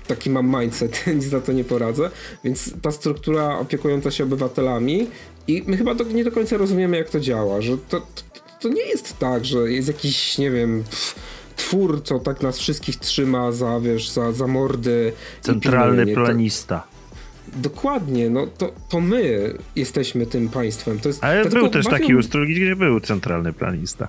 taki 0.07 0.31
mam 0.31 0.61
mindset, 0.61 1.05
nic 1.15 1.25
za 1.25 1.41
to 1.41 1.53
nie 1.53 1.65
poradzę. 1.65 2.11
Więc 2.45 2.75
ta 2.83 2.93
struktura 2.93 3.59
opiekująca 3.59 4.11
się 4.11 4.25
obywatelami 4.25 5.07
i 5.49 5.63
my 5.67 5.77
chyba 5.77 5.95
do, 5.95 6.05
nie 6.05 6.25
do 6.25 6.33
końca 6.33 6.57
rozumiemy, 6.57 6.97
jak 6.97 7.11
to 7.11 7.21
działa, 7.21 7.61
że 7.61 7.79
to, 7.79 8.01
to, 8.01 8.23
to 8.61 8.69
nie 8.69 8.83
jest 8.83 9.19
tak, 9.19 9.45
że 9.45 9.73
jest 9.73 9.89
jakiś, 9.89 10.39
nie 10.39 10.51
wiem... 10.51 10.85
Pff, 10.91 11.15
twór, 11.57 12.03
co 12.03 12.19
tak 12.19 12.43
nas 12.43 12.59
wszystkich 12.59 12.97
trzyma 12.97 13.53
za, 13.53 13.81
wiesz, 13.81 14.11
za, 14.11 14.33
za 14.33 14.47
mordy. 14.47 15.13
Centralny 15.41 16.15
planista. 16.15 16.81
To, 16.81 17.61
dokładnie, 17.61 18.31
no 18.31 18.47
to, 18.47 18.73
to 18.89 19.01
my 19.01 19.55
jesteśmy 19.77 20.27
tym 20.27 20.49
państwem. 20.49 20.99
To 20.99 21.09
jest, 21.09 21.25
Ale 21.25 21.45
był 21.45 21.69
też 21.69 21.85
bawią... 21.85 21.99
taki 21.99 22.15
ustrój, 22.15 22.55
gdzie 22.55 22.77
był 22.77 23.01
centralny 23.01 23.53
planista. 23.53 24.09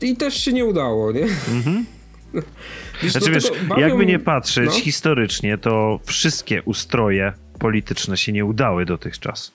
I 0.00 0.16
też 0.16 0.44
się 0.44 0.52
nie 0.52 0.64
udało, 0.64 1.12
nie? 1.12 1.22
Mhm. 1.22 1.84
Wiesz, 3.02 3.12
znaczy, 3.12 3.30
wiesz, 3.30 3.50
bawią... 3.68 3.88
jakby 3.88 4.06
nie 4.06 4.18
patrzeć 4.18 4.66
no? 4.66 4.80
historycznie, 4.80 5.58
to 5.58 6.00
wszystkie 6.04 6.62
ustroje 6.62 7.32
polityczne 7.58 8.16
się 8.16 8.32
nie 8.32 8.44
udały 8.44 8.84
dotychczas. 8.84 9.52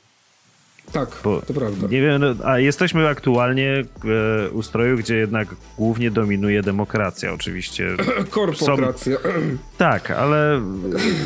Tak, 0.91 1.09
Bo 1.23 1.41
to 1.41 1.53
prawda. 1.53 1.87
Nie 1.87 2.01
wiem, 2.01 2.21
no, 2.21 2.45
a 2.45 2.59
jesteśmy 2.59 3.07
aktualnie 3.07 3.83
w 4.03 4.09
e, 4.49 4.51
ustroju, 4.51 4.97
gdzie 4.97 5.15
jednak 5.15 5.47
głównie 5.77 6.11
dominuje 6.11 6.61
demokracja, 6.61 7.33
oczywiście. 7.33 7.87
Korporacja. 8.29 9.15
Są, 9.15 9.29
tak, 9.77 10.11
ale 10.11 10.61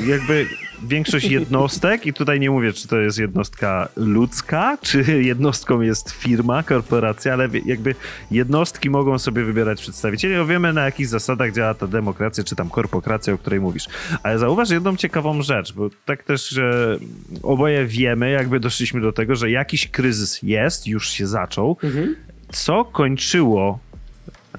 jakby 0.07 0.47
większość 0.87 1.25
jednostek, 1.25 2.05
i 2.05 2.13
tutaj 2.13 2.39
nie 2.39 2.51
mówię, 2.51 2.73
czy 2.73 2.87
to 2.87 2.99
jest 2.99 3.19
jednostka 3.19 3.89
ludzka, 3.95 4.77
czy 4.81 5.23
jednostką 5.23 5.81
jest 5.81 6.11
firma, 6.11 6.63
korporacja, 6.63 7.33
ale 7.33 7.49
jakby 7.65 7.95
jednostki 8.31 8.89
mogą 8.89 9.19
sobie 9.19 9.43
wybierać 9.43 9.81
przedstawicieli. 9.81 10.47
Wiemy 10.47 10.73
na 10.73 10.85
jakich 10.85 11.07
zasadach 11.07 11.51
działa 11.51 11.73
ta 11.73 11.87
demokracja, 11.87 12.43
czy 12.43 12.55
tam 12.55 12.69
korpokracja, 12.69 13.33
o 13.33 13.37
której 13.37 13.59
mówisz. 13.59 13.87
Ale 14.23 14.39
zauważ 14.39 14.69
jedną 14.69 14.95
ciekawą 14.95 15.41
rzecz, 15.41 15.73
bo 15.73 15.89
tak 16.05 16.23
też, 16.23 16.49
że 16.49 16.97
oboje 17.43 17.85
wiemy, 17.85 18.31
jakby 18.31 18.59
doszliśmy 18.59 19.01
do 19.01 19.11
tego, 19.11 19.35
że 19.35 19.51
jakiś 19.51 19.87
kryzys 19.87 20.39
jest, 20.43 20.87
już 20.87 21.09
się 21.09 21.27
zaczął, 21.27 21.77
mhm. 21.83 22.15
co 22.51 22.85
kończyło 22.85 23.79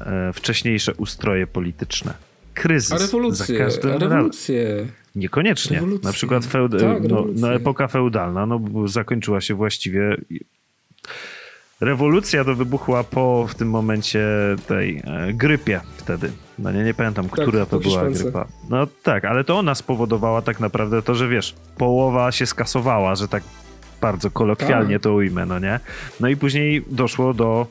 e, 0.00 0.32
wcześniejsze 0.32 0.94
ustroje 0.94 1.46
polityczne. 1.46 2.14
Kryzys. 2.54 2.92
A 2.92 2.98
rewolucje, 2.98 3.58
za 3.58 3.64
każdym 3.64 3.90
rewolucje. 3.90 4.86
Niekoniecznie. 5.16 5.76
Rewolucja. 5.76 6.08
Na 6.08 6.12
przykład 6.12 6.44
feud... 6.44 6.72
tak, 6.80 7.02
no, 7.08 7.24
no, 7.34 7.54
epoka 7.54 7.88
feudalna 7.88 8.46
no, 8.46 8.60
zakończyła 8.88 9.40
się 9.40 9.54
właściwie. 9.54 10.16
Rewolucja 11.80 12.44
to 12.44 12.54
wybuchła 12.54 13.04
po 13.04 13.46
w 13.46 13.54
tym 13.54 13.70
momencie 13.70 14.26
tej 14.66 15.02
e, 15.04 15.32
grypie 15.32 15.80
wtedy. 15.96 16.32
No 16.58 16.72
nie, 16.72 16.84
nie 16.84 16.94
pamiętam, 16.94 17.28
tak, 17.28 17.40
która 17.40 17.66
to 17.66 17.80
była 17.80 18.10
grypa. 18.10 18.46
No 18.70 18.86
tak, 19.02 19.24
ale 19.24 19.44
to 19.44 19.58
ona 19.58 19.74
spowodowała 19.74 20.42
tak 20.42 20.60
naprawdę 20.60 21.02
to, 21.02 21.14
że 21.14 21.28
wiesz, 21.28 21.54
połowa 21.76 22.32
się 22.32 22.46
skasowała, 22.46 23.14
że 23.14 23.28
tak 23.28 23.42
bardzo 24.00 24.30
kolokwialnie 24.30 24.94
tak. 24.94 25.02
to 25.02 25.14
ujmę, 25.14 25.46
no 25.46 25.58
nie? 25.58 25.80
No 26.20 26.28
i 26.28 26.36
później 26.36 26.84
doszło 26.90 27.34
do 27.34 27.66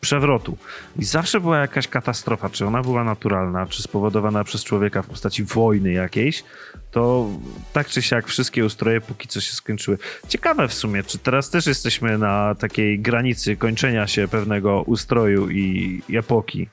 przewrotu. 0.00 0.56
I 0.98 1.04
zawsze 1.04 1.40
była 1.40 1.58
jakaś 1.58 1.88
katastrofa, 1.88 2.50
czy 2.50 2.66
ona 2.66 2.82
była 2.82 3.04
naturalna, 3.04 3.66
czy 3.66 3.82
spowodowana 3.82 4.44
przez 4.44 4.64
człowieka 4.64 5.02
w 5.02 5.06
postaci 5.06 5.44
wojny 5.44 5.92
jakiejś, 5.92 6.44
to 6.90 7.28
tak 7.72 7.86
czy 7.86 8.02
siak 8.02 8.26
wszystkie 8.26 8.64
ustroje 8.64 9.00
póki 9.00 9.28
co 9.28 9.40
się 9.40 9.52
skończyły. 9.52 9.98
Ciekawe 10.28 10.68
w 10.68 10.74
sumie, 10.74 11.02
czy 11.02 11.18
teraz 11.18 11.50
też 11.50 11.66
jesteśmy 11.66 12.18
na 12.18 12.54
takiej 12.54 13.00
granicy 13.00 13.56
kończenia 13.56 14.06
się 14.06 14.28
pewnego 14.28 14.82
ustroju 14.82 15.50
i 15.50 16.02
epoki 16.12 16.68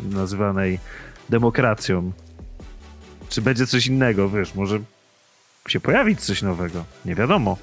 nazywanej 0.00 0.78
demokracją. 1.28 2.12
Czy 3.28 3.42
będzie 3.42 3.66
coś 3.66 3.86
innego, 3.86 4.28
wiesz, 4.28 4.54
może 4.54 4.80
się 5.68 5.80
pojawić 5.80 6.20
coś 6.20 6.42
nowego, 6.42 6.84
nie 7.04 7.14
wiadomo. 7.14 7.56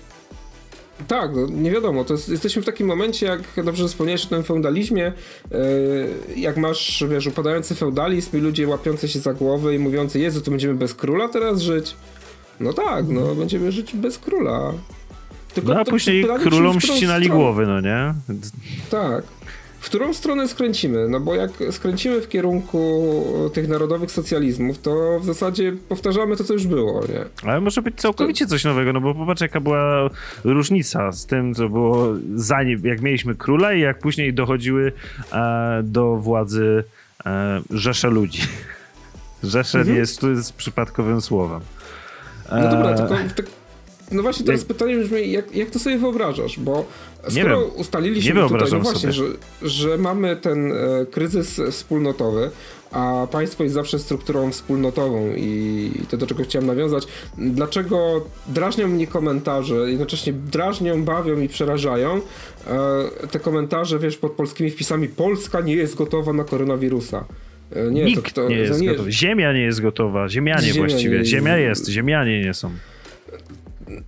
Tak, 1.07 1.31
no, 1.35 1.47
nie 1.47 1.71
wiadomo. 1.71 2.03
To 2.03 2.13
jest, 2.13 2.29
jesteśmy 2.29 2.61
w 2.61 2.65
takim 2.65 2.87
momencie, 2.87 3.25
jak 3.25 3.65
dobrze 3.65 3.87
wspomniałeś 3.87 4.25
o 4.25 4.29
tym 4.29 4.43
feudalizmie, 4.43 5.13
yy, 5.51 5.57
jak 6.35 6.57
masz, 6.57 7.03
wiesz, 7.09 7.27
upadający 7.27 7.75
feudalizm 7.75 8.37
i 8.37 8.41
ludzie 8.41 8.67
łapiące 8.67 9.07
się 9.07 9.19
za 9.19 9.33
głowy 9.33 9.75
i 9.75 9.79
mówiący, 9.79 10.19
Jezu, 10.19 10.41
to 10.41 10.51
będziemy 10.51 10.73
bez 10.73 10.93
króla 10.93 11.27
teraz 11.27 11.61
żyć? 11.61 11.95
No 12.59 12.73
tak, 12.73 13.05
no, 13.07 13.35
będziemy 13.35 13.71
żyć 13.71 13.95
bez 13.95 14.17
króla. 14.17 14.73
Tylko 15.53 15.73
no 15.73 15.79
a 15.79 15.85
później 15.85 16.25
królom 16.43 16.81
ścinali 16.81 17.29
głowy, 17.29 17.65
no 17.67 17.81
nie? 17.81 18.13
Tak 18.89 19.23
w 19.85 19.87
którą 19.87 20.13
stronę 20.13 20.47
skręcimy? 20.47 21.07
No 21.09 21.19
bo 21.19 21.35
jak 21.35 21.51
skręcimy 21.71 22.21
w 22.21 22.27
kierunku 22.27 23.13
tych 23.53 23.67
narodowych 23.67 24.11
socjalizmów, 24.11 24.81
to 24.81 25.19
w 25.19 25.25
zasadzie 25.25 25.73
powtarzamy 25.89 26.37
to, 26.37 26.43
co 26.43 26.53
już 26.53 26.67
było, 26.67 27.01
nie? 27.01 27.49
Ale 27.49 27.61
może 27.61 27.81
być 27.81 27.95
całkowicie 27.95 28.47
coś 28.47 28.63
nowego, 28.63 28.93
no 28.93 29.01
bo 29.01 29.15
popatrz, 29.15 29.41
jaka 29.41 29.59
była 29.59 30.09
różnica 30.43 31.11
z 31.11 31.25
tym, 31.25 31.53
co 31.53 31.69
było 31.69 32.07
zanim, 32.35 32.81
jak 32.83 33.01
mieliśmy 33.01 33.35
króla 33.35 33.73
i 33.73 33.79
jak 33.79 33.99
później 33.99 34.33
dochodziły 34.33 34.91
e, 35.31 35.81
do 35.83 36.15
władzy 36.15 36.83
e, 37.25 37.61
rzesze 37.69 38.07
ludzi. 38.07 38.41
Rzesze 39.43 39.79
mhm. 39.79 39.97
jest, 39.97 40.21
tu 40.21 40.29
jest 40.31 40.53
przypadkowym 40.53 41.21
słowem. 41.21 41.61
No 42.51 42.69
dobra, 42.69 42.89
e, 42.89 42.95
tylko... 42.95 43.15
Tak 43.35 43.45
no 44.11 44.21
właśnie 44.23 44.45
teraz 44.45 44.65
pytanie 44.65 44.97
brzmi, 44.97 45.31
jak, 45.31 45.55
jak 45.55 45.69
to 45.69 45.79
sobie 45.79 45.97
wyobrażasz? 45.97 46.59
Bo 46.59 46.85
Nie 47.35 47.41
skoro 47.41 47.61
wiem. 47.61 47.69
ustaliliśmy 47.75 48.33
Nie 48.41 48.49
tutaj, 48.49 48.67
no 48.71 48.79
właśnie, 48.79 49.11
że, 49.11 49.23
że 49.61 49.97
mamy 49.97 50.35
ten 50.35 50.71
e, 50.71 50.75
kryzys 51.11 51.61
wspólnotowy, 51.71 52.51
a 52.91 53.27
państwo 53.31 53.63
jest 53.63 53.75
zawsze 53.75 53.99
strukturą 53.99 54.51
wspólnotową 54.51 55.31
i 55.37 55.91
to 56.09 56.17
do 56.17 56.27
czego 56.27 56.43
chciałem 56.43 56.67
nawiązać. 56.67 57.07
Dlaczego 57.37 58.25
drażnią 58.47 58.87
mnie 58.87 59.07
komentarze, 59.07 59.75
jednocześnie 59.75 60.33
drażnią, 60.33 61.03
bawią 61.03 61.39
i 61.41 61.47
przerażają 61.49 62.21
e, 62.67 63.27
te 63.31 63.39
komentarze, 63.39 63.99
wiesz, 63.99 64.17
pod 64.17 64.31
polskimi 64.31 64.69
wpisami 64.71 65.07
Polska 65.07 65.61
nie 65.61 65.75
jest 65.75 65.95
gotowa 65.95 66.33
na 66.33 66.43
koronawirusa. 66.43 67.25
E, 67.71 67.91
Nie, 67.91 68.05
Nikt 68.05 68.33
to, 68.33 68.41
to, 68.41 68.49
nie 68.49 68.55
jest 68.57 68.79
to 68.79 68.85
gotowy. 68.85 69.11
Ziemia 69.11 69.53
nie 69.53 69.61
jest 69.61 69.81
gotowa. 69.81 70.29
Ziemianie 70.29 70.61
Ziemia 70.61 70.87
właściwie. 70.87 71.17
nie- 71.19 71.25
Ziemia 71.25 71.57
jest, 71.57 71.89
ziemianie 71.89 72.41
nie 72.45 72.53
są. 72.53 72.71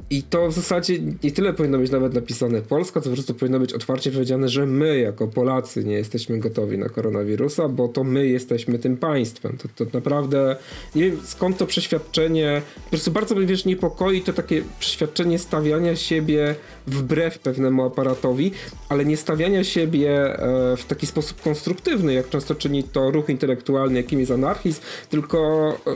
I 0.10 0.24
to 0.24 0.48
w 0.48 0.54
zasadzie 0.54 1.00
nie 1.24 1.32
tyle 1.32 1.54
powinno 1.54 1.78
być 1.78 1.92
nawet 1.92 2.14
napisane 2.14 2.62
Polska, 2.62 3.02
co 3.02 3.10
po 3.10 3.16
prostu 3.16 3.34
powinno 3.34 3.60
być 3.60 3.74
otwarcie 3.74 4.12
powiedziane, 4.12 4.50
że 4.50 4.66
my 4.66 5.00
jako 5.00 5.28
Polacy 5.28 5.84
nie 5.84 5.94
jesteśmy 5.94 6.40
gotowi 6.40 6.78
na 6.78 6.90
koronawirusa, 6.90 7.70
bo 7.70 7.88
to 7.88 8.04
my 8.04 8.28
jesteśmy 8.28 8.80
tym 8.80 8.98
państwem. 8.98 9.58
To, 9.58 9.86
to 9.86 9.98
naprawdę 9.98 10.56
nie 10.96 11.04
wiem 11.04 11.20
skąd 11.24 11.58
to 11.58 11.66
przeświadczenie, 11.66 12.62
po 12.84 12.90
prostu 12.90 13.12
bardzo 13.12 13.36
mnie 13.36 13.46
wiesz 13.46 13.66
niepokoi 13.66 14.22
to 14.22 14.34
takie 14.34 14.64
przeświadczenie 14.80 15.40
stawiania 15.40 15.96
siebie 15.96 16.56
wbrew 16.88 17.40
pewnemu 17.40 17.84
aparatowi, 17.84 18.52
ale 18.90 19.06
nie 19.06 19.18
stawiania 19.18 19.64
siebie 19.64 20.40
e, 20.40 20.78
w 20.78 20.86
taki 20.86 21.08
sposób 21.08 21.42
konstruktywny, 21.42 22.14
jak 22.14 22.30
często 22.30 22.56
czyni 22.56 22.84
to 22.84 23.12
ruch 23.12 23.30
intelektualny, 23.30 23.98
jakim 23.98 24.20
jest 24.20 24.32
anarchizm, 24.32 24.82
tylko 25.10 25.38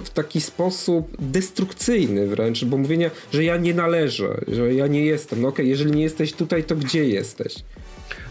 w 0.04 0.10
taki 0.10 0.42
sposób 0.42 1.08
destrukcyjny 1.20 2.28
wręcz, 2.28 2.66
bo 2.66 2.78
mówienie, 2.78 3.12
że 3.34 3.44
ja 3.44 3.58
nie 3.58 3.74
należę, 3.82 4.42
że 4.48 4.74
ja 4.74 4.88
nie 4.88 5.06
jestem. 5.06 5.42
No 5.42 5.48
okej, 5.48 5.70
jeżeli 5.70 5.92
nie 5.92 6.04
jesteś 6.04 6.34
tutaj, 6.34 6.64
to 6.64 6.76
gdzie 6.76 7.06
jesteś? 7.06 7.54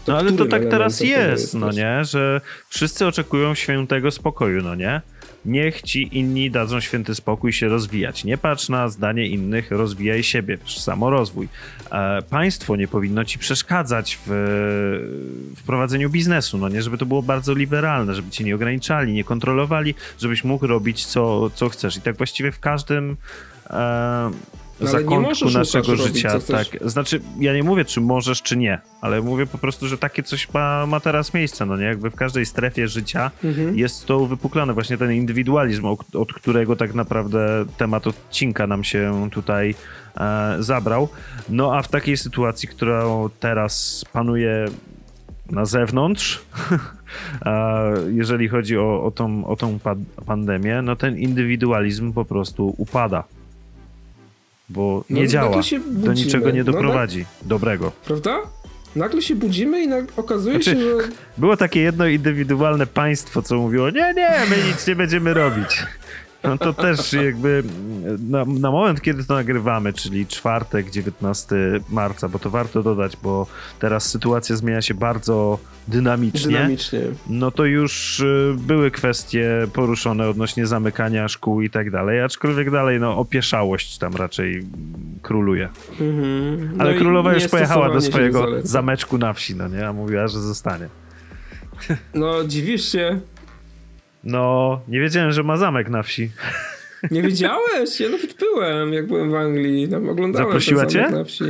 To 0.05 0.11
No 0.11 0.17
ale 0.17 0.31
to 0.31 0.45
tak 0.45 0.65
teraz 0.65 1.01
jest, 1.01 1.53
no 1.53 1.71
nie? 1.71 2.05
Że 2.05 2.41
wszyscy 2.69 3.07
oczekują 3.07 3.55
świętego 3.55 4.11
spokoju, 4.11 4.61
no 4.61 4.75
nie? 4.75 5.01
Niech 5.45 5.81
ci 5.81 6.17
inni 6.17 6.51
dadzą 6.51 6.79
święty 6.79 7.15
spokój 7.15 7.53
się 7.53 7.67
rozwijać. 7.67 8.23
Nie 8.23 8.37
patrz 8.37 8.69
na 8.69 8.89
zdanie 8.89 9.27
innych, 9.27 9.71
rozwijaj 9.71 10.23
siebie, 10.23 10.57
samorozwój. 10.65 11.47
E, 11.91 12.21
państwo 12.21 12.75
nie 12.75 12.87
powinno 12.87 13.25
ci 13.25 13.39
przeszkadzać 13.39 14.19
w, 14.25 14.29
w 15.57 15.63
prowadzeniu 15.63 16.09
biznesu, 16.09 16.57
no 16.57 16.69
nie? 16.69 16.81
Żeby 16.81 16.97
to 16.97 17.05
było 17.05 17.21
bardzo 17.21 17.53
liberalne, 17.53 18.15
żeby 18.15 18.29
cię 18.29 18.43
nie 18.43 18.55
ograniczali, 18.55 19.13
nie 19.13 19.23
kontrolowali, 19.23 19.95
żebyś 20.19 20.43
mógł 20.43 20.67
robić 20.67 21.05
co, 21.05 21.49
co 21.49 21.69
chcesz. 21.69 21.97
I 21.97 22.01
tak 22.01 22.17
właściwie 22.17 22.51
w 22.51 22.59
każdym 22.59 23.17
e, 23.69 24.31
No 24.81 24.87
zakątku 24.87 25.45
naszego 25.59 25.95
życia. 26.07 26.29
Tak, 26.79 26.89
znaczy, 26.89 27.21
ja 27.39 27.53
nie 27.53 27.63
mówię, 27.63 27.85
czy 27.85 28.01
możesz, 28.01 28.41
czy 28.41 28.57
nie, 28.57 28.79
ale 29.01 29.21
mówię 29.21 29.45
po 29.45 29.57
prostu, 29.57 29.87
że 29.87 29.97
takie 29.97 30.23
coś 30.23 30.53
ma, 30.53 30.85
ma 30.85 30.99
teraz 30.99 31.33
miejsce, 31.33 31.65
no 31.65 31.77
nie? 31.77 31.85
Jakby 31.85 32.09
w 32.09 32.15
każdej 32.15 32.45
strefie 32.45 32.87
życia 32.87 33.31
Mhm. 33.43 33.77
jest 33.77 34.05
to 34.05 34.17
uwypuklone, 34.19 34.73
właśnie 34.73 34.97
ten 34.97 35.11
indywidualizm, 35.13 35.85
od, 36.13 36.33
którego 36.33 36.75
tak 36.75 36.93
naprawdę 36.93 37.65
temat 37.77 38.07
odcinka 38.07 38.67
nam 38.67 38.83
się 38.83 39.29
tutaj 39.31 39.75
e, 40.17 40.55
zabrał. 40.59 41.09
No 41.49 41.75
a 41.75 41.81
w 41.81 41.87
takiej 41.87 42.17
sytuacji, 42.17 42.67
która 42.69 43.03
teraz 43.39 44.05
panuje 44.13 44.65
na 45.51 45.65
zewnątrz, 45.65 46.41
jeżeli 48.21 48.47
chodzi 48.47 48.77
o, 48.77 49.03
o 49.03 49.11
tą, 49.11 49.45
o 49.45 49.55
tą 49.55 49.79
pa- 49.79 49.95
pandemię, 50.25 50.81
no 50.81 50.95
ten 50.95 51.17
indywidualizm 51.17 52.13
po 52.13 52.25
prostu 52.25 52.73
upada. 52.77 53.23
Bo 54.71 55.03
No, 55.09 55.15
nie 55.15 55.21
nagle 55.21 55.31
działa, 55.31 55.61
do 55.87 56.13
niczego 56.13 56.51
nie 56.51 56.63
No, 56.63 56.71
doprowadzi 56.71 57.25
dobrego. 57.41 57.91
Prawda? 58.05 58.37
Nagle 58.95 59.21
się 59.21 59.35
budzimy 59.35 59.83
i 59.83 59.87
okazuje 60.17 60.55
Znaczy- 60.55 60.71
się, 60.79 60.81
że 60.81 61.09
Było 61.37 61.57
takie 61.57 61.79
jedno 61.81 62.07
indywidualne 62.07 62.87
państwo, 62.87 63.41
co 63.41 63.55
mówiło, 63.55 63.89
nie, 63.89 64.13
nie, 64.15 64.29
my 64.49 64.55
nic 64.67 64.87
nie 64.87 64.95
będziemy 64.95 65.33
robić. 65.33 65.83
No 66.43 66.57
to 66.57 66.73
też 66.73 67.13
jakby 67.13 67.63
na, 68.29 68.45
na 68.45 68.71
moment, 68.71 69.01
kiedy 69.01 69.23
to 69.23 69.33
nagrywamy, 69.33 69.93
czyli 69.93 70.27
czwartek, 70.27 70.89
19 70.89 71.55
marca, 71.89 72.29
bo 72.29 72.39
to 72.39 72.49
warto 72.49 72.83
dodać, 72.83 73.17
bo 73.23 73.47
teraz 73.79 74.09
sytuacja 74.09 74.55
zmienia 74.55 74.81
się 74.81 74.93
bardzo 74.93 75.59
dynamicznie. 75.87 76.51
dynamicznie. 76.51 76.99
No 77.29 77.51
to 77.51 77.65
już 77.65 78.19
y, 78.19 78.55
były 78.57 78.91
kwestie 78.91 79.67
poruszone 79.73 80.29
odnośnie 80.29 80.67
zamykania 80.67 81.27
szkół 81.27 81.61
i 81.61 81.69
tak 81.69 81.91
dalej, 81.91 82.21
aczkolwiek 82.21 82.71
dalej 82.71 82.99
no 82.99 83.17
opieszałość 83.17 83.97
tam 83.97 84.15
raczej 84.15 84.63
króluje. 85.21 85.69
Mhm. 85.91 86.77
No 86.77 86.83
Ale 86.83 86.93
królowa 86.93 87.33
już 87.33 87.47
pojechała 87.47 87.93
do 87.93 88.01
swojego 88.01 88.47
zameczku 88.63 89.17
na 89.17 89.33
wsi, 89.33 89.55
no 89.55 89.67
nie? 89.67 89.87
A 89.87 89.93
mówiła, 89.93 90.27
że 90.27 90.39
zostanie. 90.39 90.87
No 92.13 92.43
dziwisz 92.43 92.91
się. 92.91 93.19
No, 94.23 94.81
nie 94.87 94.99
wiedziałem, 94.99 95.31
że 95.31 95.43
ma 95.43 95.57
zamek 95.57 95.89
na 95.89 96.03
wsi. 96.03 96.31
Nie 97.11 97.21
wiedziałeś? 97.21 97.99
Ja 97.99 98.09
nawet 98.09 98.33
byłem, 98.33 98.93
jak 98.93 99.07
byłem 99.07 99.31
w 99.31 99.35
Anglii. 99.35 99.87
Tam 99.89 100.09
oglądałem 100.09 100.47
Zaprosiła 100.47 100.85
cię? 100.85 101.09
na 101.09 101.23
wsi. 101.23 101.43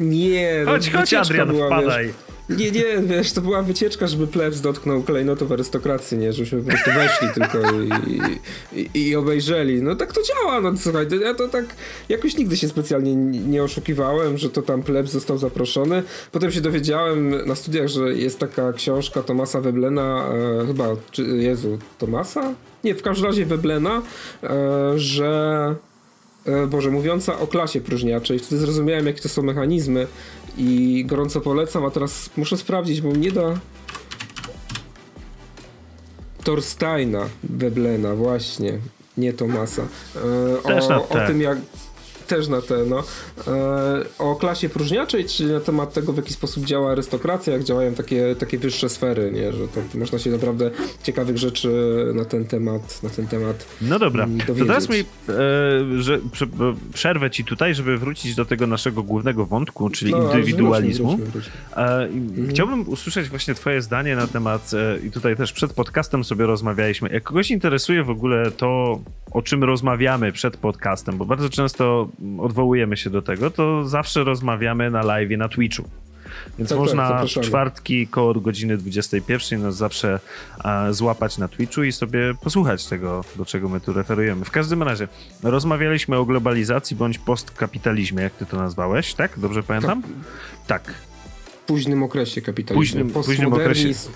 Nie, 0.00 0.62
no, 0.64 0.72
Chodź, 0.72 0.90
chodź, 0.90 1.14
Adrian, 1.14 1.48
była, 1.48 1.66
wpadaj. 1.66 2.06
Wiesz, 2.06 2.14
nie, 2.58 2.70
nie, 2.70 2.84
wiesz, 3.02 3.32
to 3.32 3.40
była 3.40 3.62
wycieczka, 3.62 4.06
żeby 4.06 4.26
plebs 4.26 4.60
dotknął 4.60 5.02
klejnotów 5.02 5.52
arystokracji, 5.52 6.18
nie? 6.18 6.32
Żebyśmy 6.32 6.62
po 6.62 6.68
prostu 6.68 6.90
weszli 6.90 7.28
tylko 7.34 7.58
i, 7.80 7.90
i, 8.80 9.08
i 9.08 9.16
obejrzeli. 9.16 9.82
No 9.82 9.96
tak 9.96 10.12
to 10.12 10.20
działa, 10.22 10.60
no 10.60 10.76
słuchaj, 10.76 11.06
ja 11.22 11.34
to 11.34 11.48
tak 11.48 11.64
jakoś 12.08 12.36
nigdy 12.36 12.56
się 12.56 12.68
specjalnie 12.68 13.16
nie 13.16 13.60
nie 13.60 13.64
oszukiwałem, 13.64 14.38
że 14.38 14.50
to 14.50 14.62
tam 14.62 14.82
plebs 14.82 15.10
został 15.10 15.38
zaproszony. 15.38 16.02
Potem 16.32 16.52
się 16.52 16.60
dowiedziałem 16.60 17.46
na 17.46 17.54
studiach, 17.54 17.88
że 17.88 18.14
jest 18.14 18.38
taka 18.38 18.72
książka 18.72 19.22
Tomasa 19.22 19.60
Weblena, 19.60 20.28
e, 20.62 20.66
chyba, 20.66 20.96
czy, 21.10 21.22
Jezu, 21.22 21.78
Tomasa? 21.98 22.54
Nie, 22.84 22.94
w 22.94 23.02
każdym 23.02 23.26
razie 23.26 23.46
Weblena, 23.46 24.02
e, 24.42 24.92
że 24.96 25.74
e, 26.46 26.66
Boże, 26.66 26.90
mówiąca 26.90 27.38
o 27.38 27.46
klasie 27.46 27.80
próżniaczej. 27.80 28.38
Wtedy 28.38 28.60
zrozumiałem, 28.60 29.06
jakie 29.06 29.20
to 29.20 29.28
są 29.28 29.42
mechanizmy 29.42 30.06
i 30.56 31.04
gorąco 31.06 31.40
polecam, 31.40 31.84
a 31.84 31.90
teraz 31.90 32.30
muszę 32.36 32.56
sprawdzić, 32.56 33.00
bo 33.00 33.12
nie 33.12 33.32
da... 33.32 33.58
Torsteina 36.44 37.28
Weblena, 37.42 38.14
właśnie, 38.14 38.78
nie 39.16 39.32
Tomasa. 39.32 39.82
E, 39.82 40.62
Też 40.62 40.84
o, 40.84 40.88
na 40.88 40.96
o 41.08 41.26
tym, 41.26 41.40
jak 41.40 41.58
też 42.30 42.48
na 42.48 42.62
te, 42.62 42.84
no. 42.86 43.02
E, 43.46 44.04
o 44.18 44.36
klasie 44.36 44.68
próżniaczej, 44.68 45.24
czyli 45.24 45.52
na 45.52 45.60
temat 45.60 45.92
tego, 45.92 46.12
w 46.12 46.16
jaki 46.16 46.32
sposób 46.32 46.64
działa 46.64 46.92
arystokracja, 46.92 47.52
jak 47.52 47.64
działają 47.64 47.94
takie, 47.94 48.36
takie 48.38 48.58
wyższe 48.58 48.88
sfery, 48.88 49.32
nie? 49.32 49.52
Że 49.52 49.68
to 49.68 49.98
można 49.98 50.18
się 50.18 50.30
naprawdę 50.30 50.70
ciekawych 51.02 51.38
rzeczy 51.38 51.70
na 52.14 52.24
ten 52.24 52.44
temat, 52.44 53.02
na 53.02 53.10
ten 53.10 53.26
temat 53.26 53.66
No 53.82 53.98
dobra, 53.98 54.24
mm, 54.24 54.38
to 54.40 54.46
dowiedzieć. 54.46 54.68
teraz 54.68 54.88
mi 54.88 54.96
e, 54.96 56.02
że, 56.02 56.18
prze, 56.32 56.46
przerwę 56.94 57.30
ci 57.30 57.44
tutaj, 57.44 57.74
żeby 57.74 57.98
wrócić 57.98 58.34
do 58.34 58.44
tego 58.44 58.66
naszego 58.66 59.02
głównego 59.02 59.46
wątku, 59.46 59.90
czyli 59.90 60.10
No, 60.12 60.22
indywidualizmu. 60.22 61.16
wróćmy, 61.16 61.26
wróćmy, 61.30 61.52
wróćmy. 61.76 61.82
E, 61.82 62.08
i 62.46 62.48
Chciałbym 62.50 62.88
usłyszeć 62.88 63.28
właśnie 63.28 63.54
twoje 63.54 63.82
zdanie 63.82 64.16
na 64.16 64.26
temat, 64.26 64.70
e, 64.74 65.06
i 65.06 65.10
tutaj 65.10 65.36
też 65.36 65.52
przed 65.52 65.72
podcastem 65.72 66.24
sobie 66.24 66.46
rozmawialiśmy, 66.46 67.08
jak 67.12 67.22
kogoś 67.22 67.50
interesuje 67.50 68.04
w 68.04 68.10
ogóle 68.10 68.50
to, 68.50 69.00
o 69.30 69.42
czym 69.42 69.64
rozmawiamy 69.64 70.32
przed 70.32 70.56
podcastem, 70.56 71.16
bo 71.18 71.24
bardzo 71.24 71.48
często 71.50 72.08
odwołujemy 72.38 72.96
się 72.96 73.10
do 73.10 73.22
tego, 73.22 73.50
to 73.50 73.88
zawsze 73.88 74.24
rozmawiamy 74.24 74.90
na 74.90 75.02
live 75.02 75.30
na 75.38 75.48
Twitchu. 75.48 75.84
Więc 76.58 76.68
Tak, 76.70 76.78
tak, 76.78 76.86
można 76.86 77.04
w 77.04 77.08
zapraszamy. 77.08 77.46
czwartki 77.46 78.06
koło 78.06 78.34
godziny 78.34 78.76
21 78.76 79.62
nas 79.62 79.76
zawsze 79.76 80.20
e, 80.64 80.92
złapać 80.94 81.38
na 81.38 81.48
Twitchu 81.48 81.82
i 81.82 81.92
sobie 81.92 82.34
posłuchać 82.42 82.86
tego, 82.86 83.24
do 83.36 83.44
czego 83.44 83.68
my 83.68 83.80
tu 83.80 83.92
referujemy. 83.92 84.44
W 84.44 84.50
każdym 84.50 84.82
razie, 84.82 85.08
rozmawialiśmy 85.42 86.16
o 86.16 86.24
globalizacji 86.24 86.96
bądź 86.96 87.18
postkapitalizmie, 87.18 88.22
jak 88.22 88.32
ty 88.32 88.46
to 88.46 88.56
nazwałeś, 88.56 89.14
tak? 89.14 89.38
Dobrze 89.38 89.62
pamiętam? 89.62 90.02
Tak. 90.66 90.94
późnym 91.66 92.02
okresie 92.02 92.40
kapitalizmu. 92.42 92.80
Późnym- 92.80 93.10
późnym 93.10 93.50
Postmodernizm. 93.50 94.10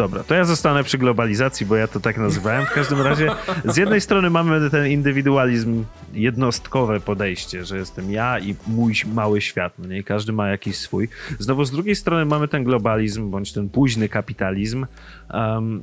Dobra, 0.00 0.24
to 0.24 0.34
ja 0.34 0.44
zostanę 0.44 0.84
przy 0.84 0.98
globalizacji, 0.98 1.66
bo 1.66 1.76
ja 1.76 1.88
to 1.88 2.00
tak 2.00 2.18
nazywałem. 2.18 2.66
W 2.66 2.70
każdym 2.70 3.00
razie, 3.00 3.30
z 3.64 3.76
jednej 3.76 4.00
strony 4.00 4.30
mamy 4.30 4.70
ten 4.70 4.86
indywidualizm, 4.86 5.84
jednostkowe 6.12 7.00
podejście, 7.00 7.64
że 7.64 7.76
jestem 7.76 8.12
ja 8.12 8.38
i 8.38 8.54
mój 8.66 8.94
mały 9.14 9.40
świat, 9.40 9.72
no 9.78 9.88
nie? 9.88 10.02
Każdy 10.02 10.32
ma 10.32 10.48
jakiś 10.48 10.76
swój. 10.76 11.08
Znowu 11.38 11.64
z 11.64 11.70
drugiej 11.70 11.96
strony 11.96 12.24
mamy 12.24 12.48
ten 12.48 12.64
globalizm, 12.64 13.30
bądź 13.30 13.52
ten 13.52 13.68
późny 13.68 14.08
kapitalizm, 14.08 14.86
em, 15.30 15.82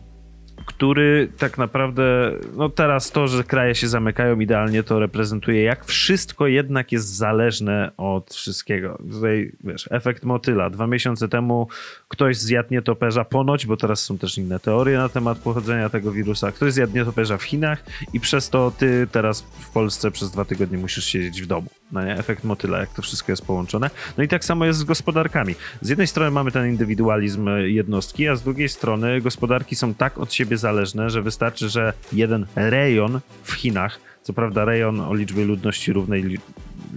który 0.66 1.30
tak 1.38 1.58
naprawdę, 1.58 2.32
no 2.56 2.70
teraz 2.70 3.12
to, 3.12 3.28
że 3.28 3.44
kraje 3.44 3.76
się 3.76 3.88
zamykają 3.88 4.40
idealnie, 4.40 4.84
to 4.84 5.00
reprezentuje, 5.00 5.64
jak 5.64 5.86
wszystko 5.86 6.48
jednak 6.48 6.92
jest 6.92 7.16
zależne 7.16 7.92
od 7.98 8.34
wszystkiego. 8.34 8.98
Tutaj, 9.12 9.52
wiesz, 9.64 9.90
efekt 9.92 10.24
motyla. 10.24 10.70
Dwa 10.70 10.88
miesiące 10.88 11.30
temu 11.30 11.68
ktoś 12.08 12.38
zjadł 12.38 12.70
nietoperza 12.72 13.26
ponoć, 13.26 13.66
bo 13.66 13.78
teraz 13.78 14.04
są 14.04 14.18
też 14.18 14.38
inne 14.38 14.60
teorie 14.60 14.98
na 14.98 15.10
temat 15.10 15.38
pochodzenia 15.38 15.90
tego 15.90 16.12
wirusa. 16.12 16.52
Ktoś 16.52 16.74
zjadł 16.74 16.96
nietoperza 16.96 17.38
w 17.38 17.44
Chinach 17.44 17.84
i 18.14 18.20
przez 18.20 18.50
to 18.50 18.72
ty 18.78 19.08
teraz 19.12 19.42
w 19.42 19.70
Polsce 19.70 20.12
przez 20.12 20.32
dwa 20.32 20.46
tygodnie 20.46 20.78
musisz 20.78 21.06
siedzieć 21.06 21.42
w 21.42 21.48
domu. 21.48 21.68
no 21.92 22.06
nie, 22.06 22.18
efekt 22.18 22.44
motyla, 22.44 22.80
jak 22.80 22.94
to 22.94 23.02
wszystko 23.02 23.32
jest 23.32 23.46
połączone. 23.46 23.90
No 24.18 24.24
i 24.24 24.28
tak 24.28 24.46
samo 24.46 24.66
jest 24.66 24.80
z 24.80 24.84
gospodarkami. 24.84 25.56
Z 25.82 25.90
jednej 25.90 26.08
strony 26.08 26.32
mamy 26.32 26.52
ten 26.52 26.68
indywidualizm 26.68 27.50
jednostki, 27.66 28.28
a 28.28 28.36
z 28.36 28.44
drugiej 28.44 28.70
strony 28.70 29.22
gospodarki 29.22 29.76
są 29.76 29.94
tak 29.94 30.18
od 30.18 30.34
siebie 30.34 30.47
zależne, 30.56 31.10
że 31.10 31.22
wystarczy, 31.22 31.70
że 31.70 31.94
jeden 32.14 32.46
rejon 32.56 33.20
w 33.44 33.52
Chinach, 33.54 34.00
co 34.24 34.34
prawda 34.34 34.66
rejon 34.66 35.02
o 35.02 35.14
liczbie 35.14 35.46
ludności 35.46 35.94
równej 35.94 36.24
li 36.24 36.38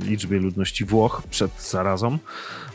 liczbie 0.06 0.38
ludności 0.38 0.84
Włoch 0.84 1.22
przed 1.30 1.62
zarazą, 1.62 2.18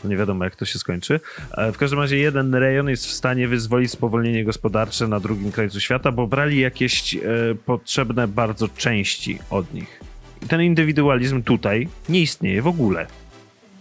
no 0.04 0.10
nie 0.10 0.16
wiadomo 0.16 0.44
jak 0.44 0.56
to 0.56 0.64
się 0.64 0.78
skończy. 0.78 1.20
E, 1.52 1.72
w 1.72 1.78
każdym 1.78 2.00
razie 2.00 2.18
jeden 2.18 2.54
rejon 2.54 2.88
jest 2.88 3.06
w 3.06 3.12
stanie 3.12 3.48
wyzwolić 3.48 3.90
spowolnienie 3.90 4.44
gospodarcze 4.44 5.08
na 5.08 5.20
drugim 5.20 5.52
krańcu 5.52 5.80
świata, 5.80 6.12
bo 6.12 6.26
brali 6.26 6.60
jakieś 6.60 7.14
e, 7.14 7.20
potrzebne 7.66 8.28
bardzo 8.28 8.68
części 8.68 9.38
od 9.50 9.74
nich 9.74 10.00
ten 10.48 10.62
indywidualizm 10.62 11.42
tutaj 11.42 11.88
nie 12.08 12.20
istnieje 12.20 12.62
w 12.62 12.66
ogóle. 12.66 13.06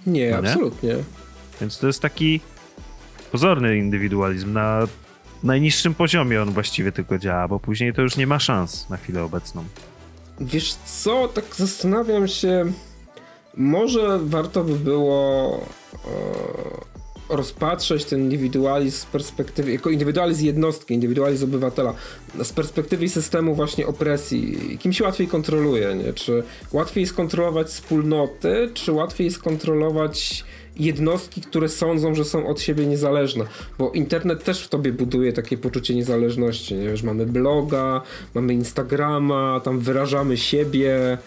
Nie, 0.08 0.32
no 0.32 0.38
absolutnie. 0.38 0.90
Nie? 0.90 1.04
Więc 1.62 1.80
to 1.80 1.88
jest 1.88 2.02
taki 2.02 2.40
pozorny 3.32 3.78
indywidualizm. 3.78 4.54
Na 4.54 4.88
najniższym 5.44 5.96
poziomie 5.96 6.42
on 6.42 6.52
właściwie 6.52 6.92
tylko 6.92 7.18
działa, 7.18 7.48
bo 7.48 7.60
później 7.60 7.94
to 7.94 8.02
już 8.02 8.18
nie 8.18 8.28
ma 8.28 8.40
szans 8.40 8.90
na 8.90 8.98
chwilę 8.98 9.24
obecną. 9.24 9.64
Wiesz 10.40 10.74
co, 10.74 11.28
tak 11.28 11.46
zastanawiam 11.56 12.28
się, 12.28 12.66
może 13.58 14.20
warto 14.20 14.64
by 14.64 14.76
było 14.76 15.60
e, 15.94 17.36
rozpatrzeć 17.36 18.06
ten 18.06 18.20
indywidualizm 18.20 18.98
z 18.98 19.06
perspektywy, 19.06 19.72
jako 19.72 19.90
indywidualizm 19.90 20.46
jednostki, 20.46 20.94
indywidualizm 20.94 21.46
obywatela, 21.46 21.94
z 22.44 22.54
perspektywy 22.54 23.10
systemu 23.10 23.56
właśnie 23.56 23.88
opresji, 23.88 24.78
kim 24.78 24.94
się 24.94 25.04
łatwiej 25.04 25.28
kontroluje, 25.28 25.96
nie? 25.96 26.14
Czy 26.14 26.44
łatwiej 26.72 27.02
jest 27.02 27.14
kontrolować 27.14 27.68
wspólnoty, 27.68 28.70
czy 28.74 28.92
łatwiej 28.92 29.26
jest 29.26 29.40
kontrolować 29.40 30.46
jednostki, 30.78 31.42
które 31.42 31.70
sądzą, 31.70 32.16
że 32.16 32.26
są 32.26 32.48
od 32.48 32.62
siebie 32.62 32.86
niezależne, 32.86 33.46
bo 33.78 33.92
internet 33.92 34.44
też 34.44 34.64
w 34.64 34.70
tobie 34.70 34.92
buduje 34.92 35.34
takie 35.34 35.58
poczucie 35.58 35.96
niezależności, 35.96 36.76
nie? 36.76 36.90
Wiesz, 36.90 37.04
mamy 37.04 37.26
bloga, 37.26 38.02
mamy 38.34 38.54
Instagrama, 38.54 39.62
tam 39.64 39.80
wyrażamy 39.80 40.38
siebie, 40.38 41.18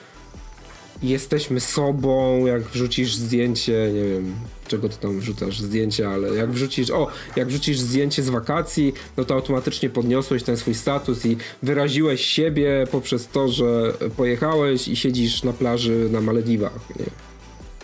jesteśmy 1.03 1.61
sobą, 1.61 2.47
jak 2.47 2.63
wrzucisz 2.63 3.15
zdjęcie, 3.15 3.93
nie 3.95 4.05
wiem, 4.05 4.35
czego 4.69 4.89
ty 4.89 4.97
tam 4.97 5.21
wrzucasz 5.21 5.61
zdjęcie, 5.61 6.09
ale 6.09 6.35
jak 6.35 6.51
wrzucisz, 6.51 6.91
o, 6.91 7.09
jak 7.37 7.49
wrzucisz 7.49 7.79
zdjęcie 7.79 8.23
z 8.23 8.29
wakacji, 8.29 8.93
no 9.17 9.25
to 9.25 9.35
automatycznie 9.35 9.91
podniosłeś 9.91 10.43
ten 10.43 10.57
swój 10.57 10.75
status 10.75 11.27
i 11.27 11.37
wyraziłeś 11.63 12.27
siebie 12.27 12.87
poprzez 12.91 13.29
to, 13.29 13.49
że 13.49 13.93
pojechałeś 14.17 14.89
i 14.89 14.97
siedzisz 14.97 15.43
na 15.43 15.53
plaży 15.53 16.09
na 16.13 16.21
Malediwach, 16.21 16.89
nie? 16.99 17.07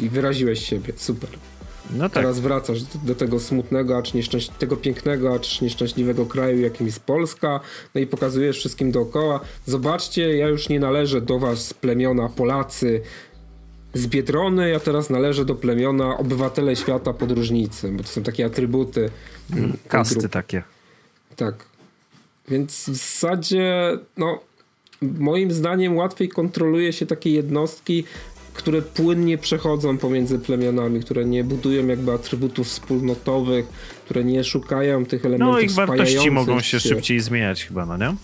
I 0.06 0.08
wyraziłeś 0.08 0.66
siebie, 0.68 0.92
super. 0.96 1.30
No 1.90 2.04
tak. 2.04 2.12
Teraz 2.12 2.40
wracasz 2.40 2.82
do, 2.82 3.14
tego 3.14 3.40
smutnego, 3.40 3.98
acz 3.98 4.14
nieszczęś- 4.14 4.48
tego 4.58 4.76
pięknego, 4.76 5.34
acz 5.34 5.60
nieszczęśliwego 5.60 6.26
kraju, 6.26 6.60
jakim 6.60 6.86
jest 6.86 7.00
Polska, 7.00 7.60
no 7.94 8.00
i 8.00 8.06
pokazujesz 8.06 8.58
wszystkim 8.58 8.92
dookoła. 8.92 9.40
Zobaczcie, 9.66 10.36
ja 10.36 10.48
już 10.48 10.68
nie 10.68 10.80
należę 10.80 11.20
do 11.20 11.38
was 11.38 11.66
z 11.66 11.74
plemiona 11.74 12.28
Polacy 12.28 13.00
z 13.94 14.06
Biedrony, 14.06 14.70
ja 14.70 14.80
teraz 14.80 15.10
należę 15.10 15.44
do 15.44 15.54
plemiona 15.54 16.18
obywatele 16.18 16.76
świata 16.76 17.12
podróżnicy, 17.12 17.88
bo 17.92 18.02
to 18.02 18.08
są 18.08 18.22
takie 18.22 18.46
atrybuty. 18.46 19.10
Mm, 19.52 19.76
kasty 19.88 20.28
takie. 20.28 20.62
Tak. 21.36 21.54
Więc 22.48 22.82
w 22.88 22.94
zasadzie, 22.94 23.98
no, 24.16 24.40
moim 25.02 25.52
zdaniem 25.52 25.96
łatwiej 25.96 26.28
kontroluje 26.28 26.92
się 26.92 27.06
takie 27.06 27.30
jednostki, 27.30 28.04
które 28.54 28.82
płynnie 28.82 29.38
przechodzą 29.38 29.98
pomiędzy 29.98 30.38
plemionami, 30.38 31.00
które 31.00 31.24
nie 31.24 31.44
budują 31.44 31.86
jakby 31.86 32.12
atrybutów 32.12 32.66
wspólnotowych, 32.66 33.66
które 34.04 34.24
nie 34.24 34.44
szukają 34.44 35.06
tych 35.06 35.24
elementów 35.24 35.54
No 35.54 35.60
ich 35.60 35.70
wartości 35.70 36.30
mogą 36.30 36.60
się, 36.60 36.80
się 36.80 36.88
szybciej 36.88 37.20
zmieniać 37.20 37.64
chyba, 37.64 37.86
no 37.86 37.96
nie? 37.96 38.14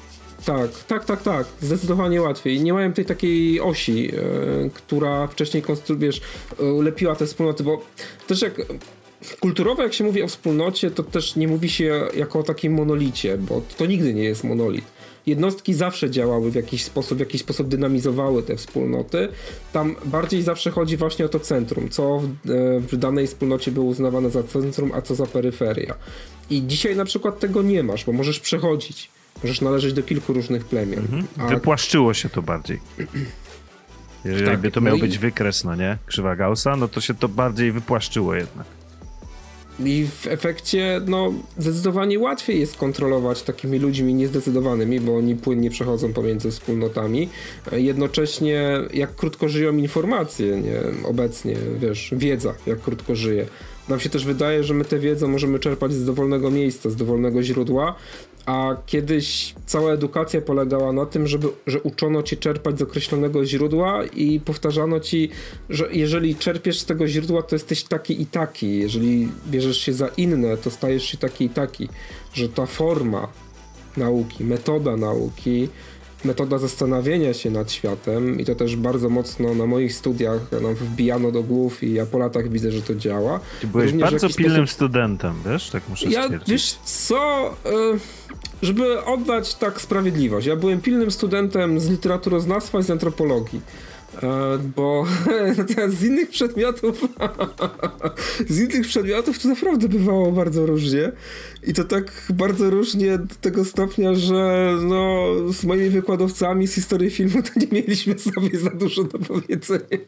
Tak, 0.44 0.84
tak, 0.84 1.04
tak, 1.04 1.22
tak. 1.22 1.46
Zdecydowanie 1.60 2.22
łatwiej. 2.22 2.60
Nie 2.60 2.72
mają 2.72 2.92
tej 2.92 3.04
takiej 3.04 3.60
osi, 3.60 4.10
e, 4.14 4.70
która 4.74 5.26
wcześniej 5.26 5.62
wiesz, 5.96 6.20
e, 6.60 6.82
lepiła 6.82 7.16
te 7.16 7.26
wspólnoty, 7.26 7.64
bo 7.64 7.84
też 8.26 8.42
jak 8.42 8.52
kulturowo 9.40 9.82
jak 9.82 9.94
się 9.94 10.04
mówi 10.04 10.22
o 10.22 10.28
wspólnocie, 10.28 10.90
to 10.90 11.02
też 11.02 11.36
nie 11.36 11.48
mówi 11.48 11.68
się 11.68 12.08
jako 12.16 12.38
o 12.38 12.42
takim 12.42 12.74
monolicie, 12.74 13.38
bo 13.38 13.62
to 13.76 13.86
nigdy 13.86 14.14
nie 14.14 14.24
jest 14.24 14.44
monolit 14.44 14.84
jednostki 15.26 15.74
zawsze 15.74 16.10
działały 16.10 16.50
w 16.50 16.54
jakiś 16.54 16.84
sposób, 16.84 17.18
w 17.18 17.20
jakiś 17.20 17.40
sposób 17.40 17.68
dynamizowały 17.68 18.42
te 18.42 18.56
wspólnoty. 18.56 19.28
Tam 19.72 19.96
bardziej 20.04 20.42
zawsze 20.42 20.70
chodzi 20.70 20.96
właśnie 20.96 21.24
o 21.24 21.28
to 21.28 21.40
centrum, 21.40 21.88
co 21.88 22.18
w, 22.18 22.50
e, 22.50 22.80
w 22.80 22.96
danej 22.96 23.26
wspólnocie 23.26 23.70
było 23.70 23.86
uznawane 23.86 24.30
za 24.30 24.42
centrum, 24.42 24.92
a 24.94 25.02
co 25.02 25.14
za 25.14 25.26
peryferia. 25.26 25.94
I 26.50 26.66
dzisiaj 26.66 26.96
na 26.96 27.04
przykład 27.04 27.38
tego 27.38 27.62
nie 27.62 27.82
masz, 27.82 28.04
bo 28.04 28.12
możesz 28.12 28.40
przechodzić. 28.40 29.10
Możesz 29.42 29.60
należeć 29.60 29.92
do 29.92 30.02
kilku 30.02 30.32
różnych 30.32 30.64
plemion. 30.64 31.04
Mhm. 31.04 31.26
A... 31.38 31.46
Wypłaszczyło 31.46 32.14
się 32.14 32.28
to 32.28 32.42
bardziej. 32.42 32.80
Jeżeli 34.24 34.46
tak, 34.46 34.60
by 34.60 34.70
to 34.70 34.80
miał 34.80 34.96
no 34.96 35.00
być 35.00 35.14
i... 35.14 35.18
wykres, 35.18 35.64
no 35.64 35.74
nie? 35.76 35.98
Krzywa 36.06 36.36
Gaussa, 36.36 36.76
no 36.76 36.88
to 36.88 37.00
się 37.00 37.14
to 37.14 37.28
bardziej 37.28 37.72
wypłaszczyło 37.72 38.34
jednak. 38.34 38.66
I 39.84 40.06
w 40.20 40.26
efekcie, 40.26 41.00
no, 41.06 41.32
zdecydowanie 41.58 42.18
łatwiej 42.18 42.60
jest 42.60 42.76
kontrolować 42.76 43.42
takimi 43.42 43.78
ludźmi 43.78 44.14
niezdecydowanymi, 44.14 45.00
bo 45.00 45.16
oni 45.16 45.36
płynnie 45.36 45.70
przechodzą 45.70 46.12
pomiędzy 46.12 46.50
wspólnotami. 46.50 47.28
Jednocześnie, 47.72 48.80
jak 48.94 49.14
krótko 49.14 49.48
żyją 49.48 49.76
informacje, 49.76 50.60
nie? 50.60 51.08
Obecnie, 51.08 51.56
wiesz, 51.80 52.14
wiedza, 52.16 52.54
jak 52.66 52.80
krótko 52.80 53.14
żyje. 53.14 53.46
Nam 53.88 54.00
się 54.00 54.10
też 54.10 54.24
wydaje, 54.24 54.64
że 54.64 54.74
my 54.74 54.84
tę 54.84 54.98
wiedzę 54.98 55.26
możemy 55.26 55.58
czerpać 55.58 55.92
z 55.92 56.04
dowolnego 56.04 56.50
miejsca, 56.50 56.90
z 56.90 56.96
dowolnego 56.96 57.42
źródła, 57.42 57.94
a 58.46 58.76
kiedyś 58.86 59.54
cała 59.66 59.92
edukacja 59.92 60.40
polegała 60.40 60.92
na 60.92 61.06
tym, 61.06 61.26
żeby, 61.26 61.48
że 61.66 61.80
uczono 61.80 62.22
cię 62.22 62.36
czerpać 62.36 62.78
z 62.78 62.82
określonego 62.82 63.44
źródła 63.44 64.04
i 64.04 64.40
powtarzano 64.40 65.00
ci, 65.00 65.30
że 65.70 65.88
jeżeli 65.92 66.34
czerpiesz 66.34 66.78
z 66.78 66.84
tego 66.84 67.08
źródła, 67.08 67.42
to 67.42 67.54
jesteś 67.54 67.84
taki 67.84 68.22
i 68.22 68.26
taki. 68.26 68.78
Jeżeli 68.78 69.28
bierzesz 69.46 69.80
się 69.80 69.92
za 69.92 70.08
inne, 70.08 70.56
to 70.56 70.70
stajesz 70.70 71.04
się 71.04 71.18
taki 71.18 71.44
i 71.44 71.50
taki. 71.50 71.88
Że 72.32 72.48
ta 72.48 72.66
forma 72.66 73.28
nauki, 73.96 74.44
metoda 74.44 74.96
nauki 74.96 75.68
metoda 76.24 76.58
zastanawiania 76.58 77.34
się 77.34 77.50
nad 77.50 77.72
światem 77.72 78.40
i 78.40 78.44
to 78.44 78.54
też 78.54 78.76
bardzo 78.76 79.08
mocno 79.08 79.54
na 79.54 79.66
moich 79.66 79.94
studiach 79.94 80.52
nam 80.62 80.74
wbijano 80.74 81.32
do 81.32 81.42
głów 81.42 81.82
i 81.82 81.92
ja 81.92 82.06
po 82.06 82.18
latach 82.18 82.48
widzę, 82.48 82.72
że 82.72 82.82
to 82.82 82.94
działa. 82.94 83.40
Ty 83.60 83.66
byłeś 83.66 83.90
Również 83.90 84.10
bardzo 84.10 84.28
pilnym 84.28 84.66
sposób... 84.66 84.74
studentem, 84.74 85.34
wiesz? 85.46 85.70
Tak 85.70 85.82
muszę 85.88 86.06
ja, 86.08 86.22
stwierdzić. 86.24 86.50
Wiesz 86.50 86.78
co... 86.84 87.50
Y 87.66 88.30
żeby 88.62 89.04
oddać 89.04 89.54
tak 89.54 89.80
sprawiedliwość. 89.80 90.46
Ja 90.46 90.56
byłem 90.56 90.80
pilnym 90.80 91.10
studentem 91.10 91.80
z 91.80 91.90
literaturoznawstwa 91.90 92.78
i 92.78 92.82
z 92.82 92.90
antropologii. 92.90 93.60
E, 94.22 94.58
bo 94.76 95.06
z 95.98 96.04
innych 96.04 96.28
przedmiotów 96.28 97.00
z 98.48 98.60
innych 98.60 98.86
przedmiotów 98.86 99.38
to 99.38 99.48
naprawdę 99.48 99.88
bywało 99.88 100.32
bardzo 100.32 100.66
różnie 100.66 101.12
i 101.66 101.74
to 101.74 101.84
tak 101.84 102.26
bardzo 102.34 102.70
różnie 102.70 103.18
do 103.18 103.34
tego 103.40 103.64
stopnia, 103.64 104.14
że 104.14 104.74
no 104.82 105.26
z 105.52 105.64
moimi 105.64 105.90
wykładowcami 105.90 106.66
z 106.66 106.74
historii 106.74 107.10
filmu 107.10 107.42
to 107.42 107.50
nie 107.60 107.66
mieliśmy 107.72 108.18
sobie 108.34 108.58
za 108.58 108.70
dużo 108.70 109.04
do 109.04 109.18
powiedzenia. 109.18 109.98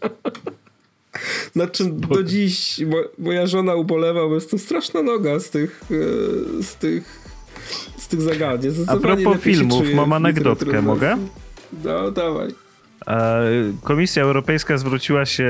Na 1.56 1.66
czym 1.66 2.00
do 2.00 2.22
dziś 2.22 2.80
moja 3.18 3.46
żona 3.46 3.74
ubolewa, 3.74 4.28
bo 4.28 4.34
jest 4.34 4.50
to 4.50 4.58
straszna 4.58 5.02
noga 5.02 5.40
z 5.40 5.50
tych, 5.50 5.82
e, 5.90 6.62
z 6.62 6.74
tych 6.74 7.22
z 7.98 8.08
tych 8.08 8.20
zagadnień. 8.20 8.72
A 8.86 8.96
propos 8.96 9.40
filmów, 9.40 9.94
mam 9.94 10.12
anegdotkę, 10.12 10.82
mogę? 10.82 11.18
No, 11.84 12.10
dawaj. 12.10 12.61
Komisja 13.82 14.22
Europejska 14.22 14.78
zwróciła 14.78 15.26
się 15.26 15.48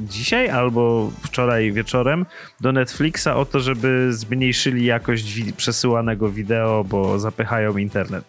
dzisiaj 0.00 0.48
albo 0.48 1.12
wczoraj 1.22 1.72
wieczorem 1.72 2.26
do 2.60 2.72
Netflixa 2.72 3.26
o 3.26 3.44
to, 3.44 3.60
żeby 3.60 4.08
zmniejszyli 4.12 4.84
jakość 4.84 5.32
wi 5.32 5.52
przesyłanego 5.52 6.30
wideo, 6.30 6.84
bo 6.84 7.18
zapychają 7.18 7.76
internet. 7.76 8.24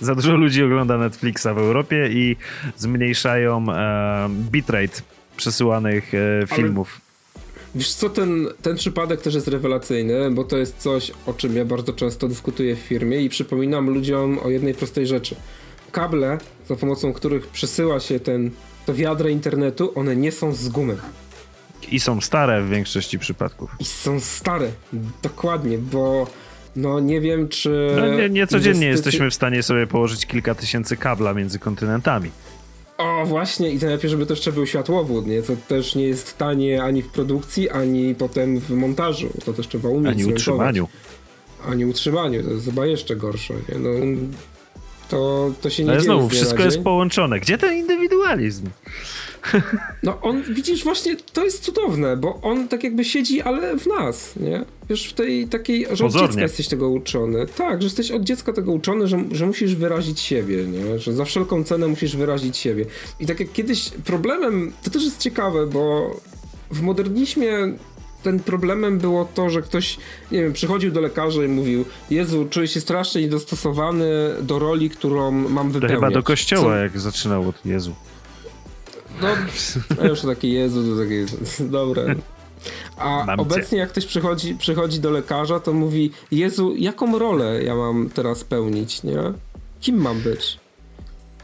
Za 0.00 0.14
dużo 0.14 0.36
ludzi 0.36 0.62
ogląda 0.62 0.98
Netflixa 0.98 1.46
w 1.54 1.58
Europie 1.58 2.08
i 2.12 2.36
zmniejszają 2.76 3.66
e, 3.72 4.28
bitrate 4.50 5.02
przesyłanych 5.36 6.12
e, 6.14 6.46
filmów. 6.46 7.00
Wiesz 7.74 7.94
co, 7.94 8.10
ten, 8.10 8.48
ten 8.62 8.76
przypadek 8.76 9.20
też 9.20 9.34
jest 9.34 9.48
rewelacyjny, 9.48 10.30
bo 10.30 10.44
to 10.44 10.56
jest 10.56 10.76
coś, 10.78 11.12
o 11.26 11.32
czym 11.32 11.56
ja 11.56 11.64
bardzo 11.64 11.92
często 11.92 12.28
dyskutuję 12.28 12.76
w 12.76 12.78
firmie 12.78 13.20
i 13.20 13.28
przypominam 13.28 13.90
ludziom 13.90 14.38
o 14.38 14.50
jednej 14.50 14.74
prostej 14.74 15.06
rzeczy. 15.06 15.36
Kable, 15.96 16.38
za 16.68 16.76
pomocą 16.76 17.12
których 17.12 17.46
przesyła 17.46 18.00
się 18.00 18.20
ten, 18.20 18.50
to 18.86 18.94
wiadro 18.94 19.28
internetu, 19.28 19.92
one 19.94 20.16
nie 20.16 20.32
są 20.32 20.54
z 20.54 20.68
gumy. 20.68 20.96
I 21.90 22.00
są 22.00 22.20
stare 22.20 22.62
w 22.62 22.68
większości 22.68 23.18
przypadków. 23.18 23.70
I 23.80 23.84
są 23.84 24.20
stare, 24.20 24.68
dokładnie, 25.22 25.78
bo 25.78 26.26
no 26.76 27.00
nie 27.00 27.20
wiem, 27.20 27.48
czy... 27.48 27.96
No, 27.96 28.14
nie, 28.14 28.30
nie 28.30 28.46
codziennie 28.46 28.86
jesteśmy 28.86 29.30
w 29.30 29.34
stanie 29.34 29.62
sobie 29.62 29.86
położyć 29.86 30.26
kilka 30.26 30.54
tysięcy 30.54 30.96
kabla 30.96 31.34
między 31.34 31.58
kontynentami. 31.58 32.30
O, 32.98 33.24
właśnie, 33.26 33.70
i 33.70 33.78
to 33.78 33.86
najlepiej, 33.86 34.10
żeby 34.10 34.26
to 34.26 34.32
jeszcze 34.32 34.52
był 34.52 34.66
światłowód, 34.66 35.26
nie? 35.26 35.42
To 35.42 35.52
też 35.68 35.94
nie 35.94 36.04
jest 36.04 36.38
tanie 36.38 36.82
ani 36.82 37.02
w 37.02 37.08
produkcji, 37.08 37.70
ani 37.70 38.14
potem 38.14 38.60
w 38.60 38.70
montażu. 38.70 39.28
To 39.44 39.52
też 39.52 39.68
trzeba 39.68 39.88
umieć 39.88 40.12
Ani 40.12 40.24
utrzymaniu. 40.24 40.88
Ani 41.68 41.84
utrzymaniu, 41.84 42.42
to 42.42 42.50
jest 42.50 42.64
chyba 42.64 42.86
jeszcze 42.86 43.16
gorsze, 43.16 43.54
nie? 43.54 43.78
No, 43.78 43.88
to, 45.08 45.50
to 45.60 45.70
się 45.70 45.84
nie 45.84 45.90
Ale 45.90 46.00
znowu, 46.00 46.28
wszystko 46.28 46.62
jest 46.62 46.82
połączone. 46.82 47.40
Gdzie 47.40 47.58
ten 47.58 47.74
indywidualizm? 47.74 48.66
No 50.02 50.20
on, 50.20 50.42
widzisz, 50.42 50.84
właśnie 50.84 51.16
to 51.32 51.44
jest 51.44 51.62
cudowne, 51.62 52.16
bo 52.16 52.40
on 52.42 52.68
tak 52.68 52.84
jakby 52.84 53.04
siedzi, 53.04 53.42
ale 53.42 53.78
w 53.78 53.86
nas, 53.86 54.36
nie? 54.36 54.64
Wiesz, 54.90 55.06
w 55.08 55.12
tej 55.12 55.48
takiej, 55.48 55.84
że 55.84 55.90
od 55.92 55.98
Pozornie. 55.98 56.28
dziecka 56.28 56.42
jesteś 56.42 56.68
tego 56.68 56.88
uczony. 56.88 57.46
Tak, 57.46 57.82
że 57.82 57.86
jesteś 57.86 58.10
od 58.10 58.22
dziecka 58.22 58.52
tego 58.52 58.72
uczony, 58.72 59.08
że, 59.08 59.24
że 59.32 59.46
musisz 59.46 59.74
wyrazić 59.74 60.20
siebie, 60.20 60.64
nie? 60.64 60.98
Że 60.98 61.12
za 61.12 61.24
wszelką 61.24 61.64
cenę 61.64 61.88
musisz 61.88 62.16
wyrazić 62.16 62.56
siebie. 62.56 62.86
I 63.20 63.26
tak 63.26 63.40
jak 63.40 63.52
kiedyś 63.52 63.90
problemem, 64.04 64.72
to 64.82 64.90
też 64.90 65.04
jest 65.04 65.18
ciekawe, 65.20 65.66
bo 65.66 66.10
w 66.70 66.82
modernizmie 66.82 67.50
ten 68.22 68.40
problemem 68.40 68.98
było 68.98 69.28
to, 69.34 69.50
że 69.50 69.62
ktoś, 69.62 69.96
nie 70.32 70.42
wiem, 70.42 70.52
przychodził 70.52 70.90
do 70.92 71.00
lekarza 71.00 71.44
i 71.44 71.48
mówił 71.48 71.84
Jezu, 72.10 72.46
czuję 72.50 72.68
się 72.68 72.80
strasznie 72.80 73.20
niedostosowany 73.22 74.06
do 74.42 74.58
roli, 74.58 74.90
którą 74.90 75.30
mam 75.30 75.66
To 75.66 75.72
wypełniać. 75.72 75.96
chyba 76.00 76.10
do 76.10 76.22
kościoła, 76.22 76.62
Co- 76.62 76.76
jak 76.76 77.00
zaczynał 77.00 77.48
od 77.48 77.66
Jezu. 77.66 77.94
no, 79.22 79.28
a 80.02 80.06
już 80.06 80.20
takie 80.20 80.48
Jezu, 80.48 80.82
to 80.96 81.02
takie 81.02 81.26
dobra. 81.70 82.02
A 82.96 83.24
Mam 83.26 83.36
cię. 83.38 83.42
obecnie 83.42 83.78
jak 83.78 83.88
ktoś 83.88 84.06
przychodzi, 84.06 84.54
przychodzi 84.54 85.00
do 85.00 85.10
lekarza, 85.10 85.60
to 85.60 85.72
mówi 85.72 86.10
Jezu, 86.30 86.74
jaką 86.76 87.18
rolę 87.18 87.62
ja 87.62 87.74
mam 87.74 88.10
teraz 88.10 88.44
pełnić, 88.44 89.02
nie? 89.02 89.18
Kim 89.80 89.96
mam 89.96 90.20
być? 90.20 90.58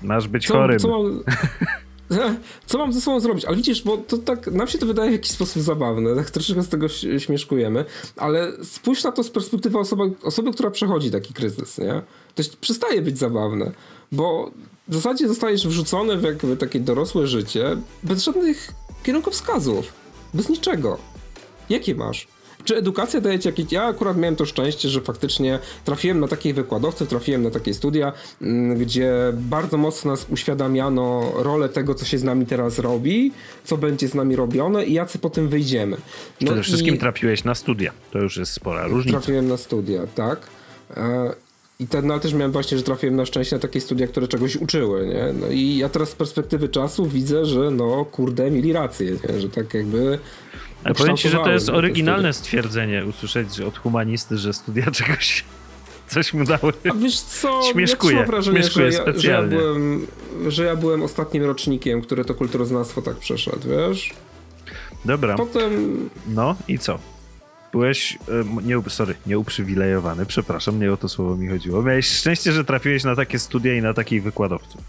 Masz 0.03 0.29
być 0.29 0.47
Co, 0.47 0.55
chorym. 0.55 0.79
co 0.79 0.89
mam... 0.89 1.23
Co 2.67 2.79
mam 2.79 2.93
ze 2.93 3.01
sobą 3.01 3.21
zrobić? 3.21 3.45
Ale 3.45 3.57
widzisz, 3.57 3.83
bo 3.83 3.97
to 3.97 4.19
tak, 4.19 4.47
nam 4.47 4.69
się 4.69 4.79
to 4.79 4.87
wydaje 4.87 5.11
w 5.11 5.13
jakiś 5.13 5.31
sposób 5.31 5.63
zabawne, 5.63 6.17
tak 6.17 6.31
troszeczkę 6.31 6.63
z 6.63 6.69
tego 6.69 6.89
śmieszkujemy, 7.19 7.85
ale 8.17 8.53
spójrz 8.65 9.05
na 9.05 9.13
to 9.13 9.25
z 9.25 9.31
perspektywy 9.31 9.79
osoby, 9.79 10.03
osoby, 10.23 10.53
która 10.53 10.71
przechodzi 10.71 11.11
taki 11.11 11.35
kryzys, 11.35 11.79
nie? 11.79 12.03
To 12.35 12.43
przestaje 12.61 13.03
być 13.03 13.19
zabawne, 13.19 13.73
bo 14.13 14.51
w 14.89 14.95
zasadzie 14.95 15.29
zostajesz 15.29 15.69
wrzucony 15.69 16.17
w 16.17 16.23
jakby 16.23 16.57
takie 16.57 16.81
dorosłe 16.81 17.27
życie 17.27 17.77
bez 18.03 18.25
żadnych 18.25 18.73
kierunkowskazów, 19.03 19.93
bez 20.35 20.49
niczego. 20.49 20.99
Jakie 21.69 21.95
masz? 21.95 22.29
Czy 22.65 22.77
edukacja 22.77 23.21
daje 23.21 23.39
ci 23.39 23.49
jakieś... 23.49 23.73
Ja 23.73 23.83
akurat 23.85 24.17
miałem 24.17 24.37
to 24.37 24.47
szczęście, 24.47 24.89
że 24.89 25.01
faktycznie 25.01 25.59
trafiłem 25.85 26.21
na 26.21 26.29
takich 26.29 26.55
wykładowców, 26.55 27.09
trafiłem 27.09 27.43
na 27.43 27.51
takie 27.51 27.75
studia, 27.75 28.13
mm, 28.43 28.79
gdzie 28.79 29.13
bardzo 29.33 29.77
mocno 29.77 30.11
nas 30.11 30.27
uświadamiano 30.31 31.33
rolę 31.37 31.69
tego, 31.69 31.95
co 31.95 32.05
się 32.05 32.19
z 32.19 32.25
nami 32.25 32.47
teraz 32.47 32.79
robi, 32.79 33.33
co 33.65 33.77
będzie 33.77 34.09
z 34.09 34.15
nami 34.15 34.37
robione 34.37 34.85
i 34.85 34.93
jacy 34.93 35.19
po 35.19 35.31
tym 35.31 35.49
wyjdziemy. 35.49 35.97
No 36.41 36.47
Przede 36.47 36.63
wszystkim 36.63 36.95
i 36.95 36.99
trafiłeś 36.99 37.45
na 37.45 37.55
studia. 37.55 37.93
To 38.11 38.19
już 38.19 38.37
jest 38.37 38.53
spora 38.53 38.87
różnica. 38.87 39.19
trafiłem 39.19 39.49
na 39.49 39.57
studia, 39.57 40.07
tak. 40.15 40.47
E, 40.97 41.35
I 41.81 41.87
ten, 41.87 42.07
no, 42.07 42.15
ale 42.15 42.23
też 42.23 42.35
miałem 42.35 42.53
właśnie, 42.53 42.79
że 42.79 42.85
trafiłem 42.85 43.17
na 43.17 43.27
szczęście 43.27 43.57
na 43.57 43.63
takie 43.63 43.81
studia, 43.81 44.07
które 44.07 44.29
czegoś 44.29 44.57
uczyły, 44.57 45.07
nie? 45.07 45.33
No 45.41 45.47
i 45.47 45.77
ja 45.77 45.89
teraz 45.89 46.09
z 46.09 46.15
perspektywy 46.15 46.69
czasu 46.69 47.07
widzę, 47.07 47.47
że 47.47 47.71
no 47.71 48.05
kurde, 48.05 48.51
mieli 48.51 48.73
rację, 48.73 49.17
nie? 49.29 49.41
że 49.41 49.49
tak 49.49 49.75
jakby 49.75 50.19
Ale 50.85 50.95
powiem 50.95 51.17
ci, 51.17 51.29
że 51.29 51.39
to 51.39 51.51
jest 51.53 51.69
oryginalne 51.69 52.33
stwierdzenie 52.33 53.05
usłyszeć 53.05 53.55
że 53.55 53.67
od 53.67 53.79
humanisty, 53.79 54.39
że 54.39 54.53
studia 54.53 54.91
czegoś 55.01 55.45
coś 56.07 56.35
mu 56.35 56.45
dały. 56.45 56.73
A 56.91 56.95
wiesz 56.95 57.21
co, 57.21 57.61
Śmieszkuję, 57.73 58.17
ja 58.17 58.27
wrażenie, 58.27 58.63
że 58.63 58.63
śmieszkuję 58.63 58.87
ja, 58.87 58.93
że, 58.93 58.99
ja 58.99 59.03
specjalnie. 59.03 59.57
byłem, 59.57 60.07
że 60.49 60.65
ja 60.65 60.77
byłem 60.77 61.03
ostatnim 61.03 61.45
rocznikiem, 61.45 62.03
który 62.03 62.25
to 62.25 62.35
kulturoznawstwo 62.35 63.03
tak 63.03 63.17
przeszedł, 63.17 63.69
wiesz? 63.69 64.15
Dobra, 65.05 65.35
Potem, 65.37 66.11
no 66.27 66.57
i 66.69 66.79
co? 66.79 66.99
Byłeś, 67.73 68.19
nie, 68.63 68.83
sorry, 68.89 69.15
nieuprzywilejowany, 69.27 70.27
przepraszam, 70.27 70.81
nie 70.81 70.93
o 70.93 70.97
to 70.97 71.09
słowo 71.09 71.37
mi 71.37 71.49
chodziło. 71.49 71.83
Miałeś 71.83 72.07
szczęście, 72.07 72.53
że 72.53 72.65
trafiłeś 72.65 73.05
na 73.05 73.17
takie 73.17 73.39
studia 73.39 73.75
i 73.75 73.83
na 73.83 73.95
takich 73.95 74.23
wykładowców. 74.23 74.81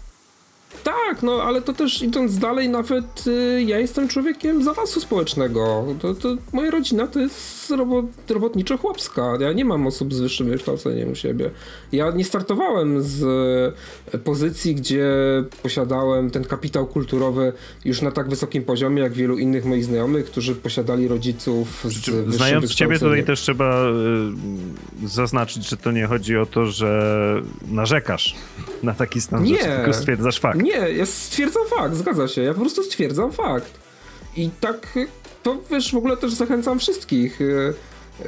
Tak, 1.08 1.22
no 1.22 1.42
ale 1.42 1.62
to 1.62 1.72
też 1.72 2.02
idąc 2.02 2.38
dalej, 2.38 2.68
nawet 2.68 3.26
y, 3.26 3.62
ja 3.66 3.78
jestem 3.78 4.08
człowiekiem 4.08 4.64
z 4.64 4.68
awansu 4.68 5.00
społecznego. 5.00 5.84
To, 6.00 6.14
to 6.14 6.28
moja 6.52 6.70
rodzina 6.70 7.06
to 7.06 7.20
jest 7.20 7.63
robo, 7.70 8.02
robotniczo-chłopska. 8.28 9.40
Ja 9.40 9.52
nie 9.52 9.64
mam 9.64 9.86
osób 9.86 10.14
z 10.14 10.20
wyższym 10.20 10.46
wykształceniem 10.46 11.12
u 11.12 11.14
siebie. 11.14 11.50
Ja 11.92 12.10
nie 12.10 12.24
startowałem 12.24 13.02
z 13.02 13.22
e, 14.14 14.18
pozycji, 14.18 14.74
gdzie 14.74 15.06
posiadałem 15.62 16.30
ten 16.30 16.44
kapitał 16.44 16.86
kulturowy 16.86 17.52
już 17.84 18.02
na 18.02 18.10
tak 18.10 18.28
wysokim 18.28 18.64
poziomie, 18.64 19.02
jak 19.02 19.12
wielu 19.12 19.38
innych 19.38 19.64
moich 19.64 19.84
znajomych, 19.84 20.26
którzy 20.26 20.54
posiadali 20.54 21.08
rodziców 21.08 21.80
z 21.84 21.86
wyższym 21.94 22.32
Znając 22.32 22.74
ciebie 22.74 22.98
tutaj 22.98 23.24
też 23.24 23.40
trzeba 23.40 23.88
y, 25.04 25.08
zaznaczyć, 25.08 25.68
że 25.68 25.76
to 25.76 25.92
nie 25.92 26.06
chodzi 26.06 26.36
o 26.36 26.46
to, 26.46 26.66
że 26.66 27.42
narzekasz 27.68 28.34
na 28.82 28.94
taki 28.94 29.20
stan 29.20 29.42
Nie. 29.42 29.58
tylko 29.58 29.92
stwierdzasz 29.92 30.40
fakt. 30.40 30.62
Nie, 30.62 30.90
ja 30.96 31.06
stwierdzam 31.06 31.62
fakt, 31.66 31.94
zgadza 31.94 32.28
się. 32.28 32.42
Ja 32.42 32.54
po 32.54 32.60
prostu 32.60 32.82
stwierdzam 32.82 33.32
fakt. 33.32 33.84
I 34.36 34.50
tak, 34.60 34.98
to 35.44 35.56
wiesz, 35.70 35.92
w 35.92 35.96
ogóle 35.96 36.16
też 36.16 36.32
zachęcam 36.32 36.78
wszystkich, 36.78 37.40
y, 37.40 37.74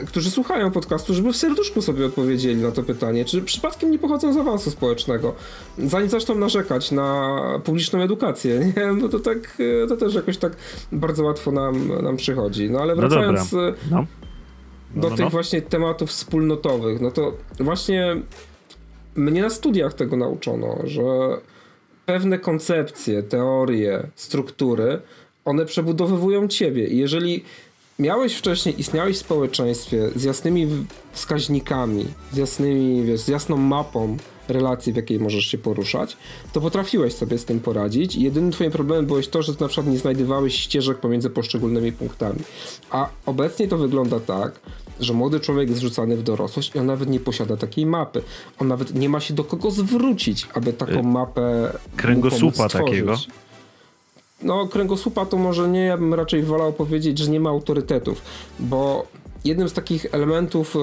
którzy 0.07 0.31
słuchają 0.31 0.71
podcastu, 0.71 1.15
żeby 1.15 1.33
w 1.33 1.37
serduszku 1.37 1.83
sobie 1.83 2.07
odpowiedzieli 2.07 2.63
na 2.63 2.71
to 2.71 2.83
pytanie, 2.83 3.25
czy 3.25 3.43
przypadkiem 3.43 3.91
nie 3.91 3.99
pochodzą 3.99 4.33
z 4.33 4.37
awansu 4.37 4.71
społecznego. 4.71 5.35
Zanim 5.79 6.09
zaczną 6.09 6.35
narzekać 6.35 6.93
na 6.93 7.39
publiczną 7.65 8.01
edukację, 8.01 8.61
nie? 8.77 8.93
No 8.93 9.09
to 9.09 9.21
tak, 9.21 9.61
y, 9.61 9.87
to 9.89 9.97
też 9.97 10.15
jakoś 10.15 10.37
tak 10.37 10.57
bardzo 10.93 11.25
łatwo 11.25 11.53
nam, 11.53 12.03
nam 12.03 12.17
przychodzi. 12.17 12.71
No 12.71 12.81
ale 12.81 12.95
No 12.95 13.01
wracając... 13.01 13.53
y, 13.53 13.57
No. 13.91 14.07
No, 14.95 15.03
do 15.03 15.11
no, 15.11 15.17
tych 15.17 15.25
no. 15.25 15.31
właśnie 15.31 15.63
tematów 15.63 16.11
wspólnotowych, 16.11 17.01
no 17.01 17.11
to 17.11 17.33
właśnie 17.61 18.17
mnie 19.15 19.43
na 19.43 19.51
studiach 19.51 19.95
tego 19.95 20.17
nauczono, 20.17 20.79
że 20.85 21.03
pewne 22.07 22.39
koncepcje, 22.39 23.23
teorie, 23.23 24.07
struktury, 24.15 25.01
one 25.47 25.67
przebudowywują 25.67 26.49
ciebie. 26.49 26.87
I 26.87 26.97
jeżeli 26.97 27.45
miałeś 27.99 28.35
wcześniej, 28.35 28.81
istniałeś 28.81 29.17
w 29.17 29.21
społeczeństwie 29.21 30.11
z 30.17 30.25
jasnymi 30.25 30.67
wskaźnikami, 31.13 32.07
z 32.33 32.37
jasnymi, 32.37 33.05
wiesz, 33.05 33.21
z 33.21 33.29
jasną 33.29 33.57
mapą 33.57 34.17
relacji, 34.49 34.93
w 34.93 34.97
jakiej 34.97 35.21
możesz 35.21 35.45
się 35.45 35.59
poruszać, 35.59 36.17
to 36.53 36.61
potrafiłeś 36.61 37.13
sobie 37.13 37.39
z 37.39 37.45
tym 37.45 37.61
poradzić 37.61 38.17
jedynym 38.17 38.51
twoim 38.51 38.71
problemem 38.71 39.07
byłeś 39.07 39.29
to, 39.29 39.43
że 39.43 39.53
na 39.61 39.69
przykład 39.69 39.87
nie 39.93 39.99
znajdowałeś 39.99 40.55
ścieżek 40.55 40.99
pomiędzy 40.99 41.31
poszczególnymi 41.31 41.93
punktami. 41.93 42.39
A 42.91 43.09
obecnie 43.27 43.69
to 43.69 43.79
wygląda 43.79 44.21
tak, 44.21 44.61
że 45.01 45.13
młody 45.13 45.41
człowiek 45.41 45.69
jest 45.69 45.81
rzucany 45.81 46.17
w 46.17 46.23
dorosłość 46.23 46.75
i 46.75 46.79
on 46.79 46.87
nawet 46.87 47.09
nie 47.09 47.21
posiada 47.21 47.57
takiej 47.57 47.87
mapy. 47.87 48.23
On 48.59 48.69
nawet 48.69 48.95
nie 48.95 49.09
ma 49.09 49.21
się 49.21 49.35
do 49.35 49.45
kogo 49.45 49.71
zwrócić, 49.71 50.49
aby 50.55 50.73
taką 50.73 51.03
mapę 51.03 51.73
mu 51.93 51.97
kręgosłupa 51.97 52.69
takiego. 52.69 53.17
No, 54.43 54.67
kręgosłupa 54.67 55.27
to 55.27 55.37
może 55.37 55.69
nie, 55.69 55.81
ja 55.81 55.99
bym 55.99 56.15
raczej 56.15 56.43
wolał 56.43 56.73
powiedzieć, 56.73 57.19
że 57.19 57.31
nie 57.31 57.41
ma 57.41 57.51
autorytetów, 57.51 58.23
bo 58.59 59.07
jednym 59.45 59.69
z 59.69 59.73
takich 59.73 60.07
elementów, 60.13 60.77
e, 60.77 60.79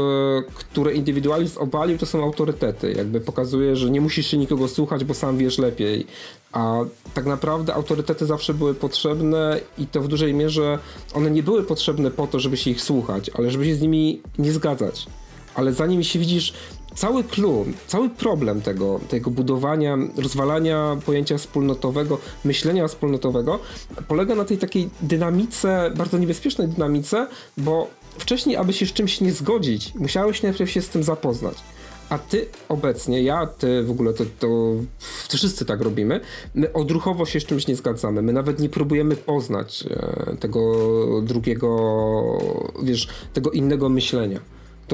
które 0.53 0.93
indywidualizm 0.93 1.59
obalił, 1.59 1.97
to 1.97 2.05
są 2.05 2.23
autorytety. 2.23 2.93
Jakby 2.93 3.21
pokazuje, 3.21 3.75
że 3.75 3.89
nie 3.89 4.01
musisz 4.01 4.27
się 4.27 4.37
nikogo 4.37 4.67
słuchać, 4.67 5.03
bo 5.03 5.13
sam 5.13 5.37
wiesz 5.37 5.57
lepiej. 5.57 6.07
A 6.51 6.79
tak 7.13 7.25
naprawdę 7.25 7.73
autorytety 7.73 8.25
zawsze 8.25 8.53
były 8.53 8.73
potrzebne 8.73 9.59
i 9.77 9.87
to 9.87 10.01
w 10.01 10.07
dużej 10.07 10.33
mierze 10.33 10.79
one 11.13 11.31
nie 11.31 11.43
były 11.43 11.63
potrzebne 11.63 12.11
po 12.11 12.27
to, 12.27 12.39
żeby 12.39 12.57
się 12.57 12.71
ich 12.71 12.81
słuchać, 12.81 13.31
ale 13.33 13.51
żeby 13.51 13.65
się 13.65 13.75
z 13.75 13.81
nimi 13.81 14.21
nie 14.37 14.51
zgadzać. 14.51 15.07
Ale 15.55 15.73
zanim 15.73 16.03
się 16.03 16.19
widzisz, 16.19 16.53
cały 16.95 17.23
clue, 17.23 17.65
cały 17.87 18.09
problem 18.09 18.61
tego, 18.61 18.99
tego 19.09 19.31
budowania, 19.31 19.97
rozwalania 20.17 20.97
pojęcia 21.05 21.37
wspólnotowego, 21.37 22.17
myślenia 22.45 22.87
wspólnotowego 22.87 23.59
polega 24.07 24.35
na 24.35 24.45
tej 24.45 24.57
takiej 24.57 24.89
dynamice, 25.01 25.91
bardzo 25.95 26.17
niebezpiecznej 26.17 26.67
dynamice, 26.67 27.27
bo 27.57 27.87
wcześniej, 28.17 28.55
aby 28.57 28.73
się 28.73 28.85
z 28.85 28.93
czymś 28.93 29.21
nie 29.21 29.31
zgodzić, 29.31 29.95
musiałeś 29.95 30.43
najpierw 30.43 30.71
się 30.71 30.81
z 30.81 30.89
tym 30.89 31.03
zapoznać. 31.03 31.57
A 32.09 32.17
ty 32.17 32.45
obecnie, 32.69 33.23
ja, 33.23 33.47
ty 33.47 33.83
w 33.83 33.91
ogóle, 33.91 34.13
to, 34.13 34.23
to, 34.39 34.47
wszyscy 35.29 35.65
tak 35.65 35.81
robimy, 35.81 36.19
my 36.55 36.73
odruchowo 36.73 37.25
się 37.25 37.39
z 37.39 37.45
czymś 37.45 37.67
nie 37.67 37.75
zgadzamy. 37.75 38.21
My 38.21 38.33
nawet 38.33 38.59
nie 38.59 38.69
próbujemy 38.69 39.15
poznać 39.15 39.83
e, 39.89 40.37
tego 40.39 41.21
drugiego, 41.21 41.69
wiesz, 42.83 43.07
tego 43.33 43.51
innego 43.51 43.89
myślenia. 43.89 44.39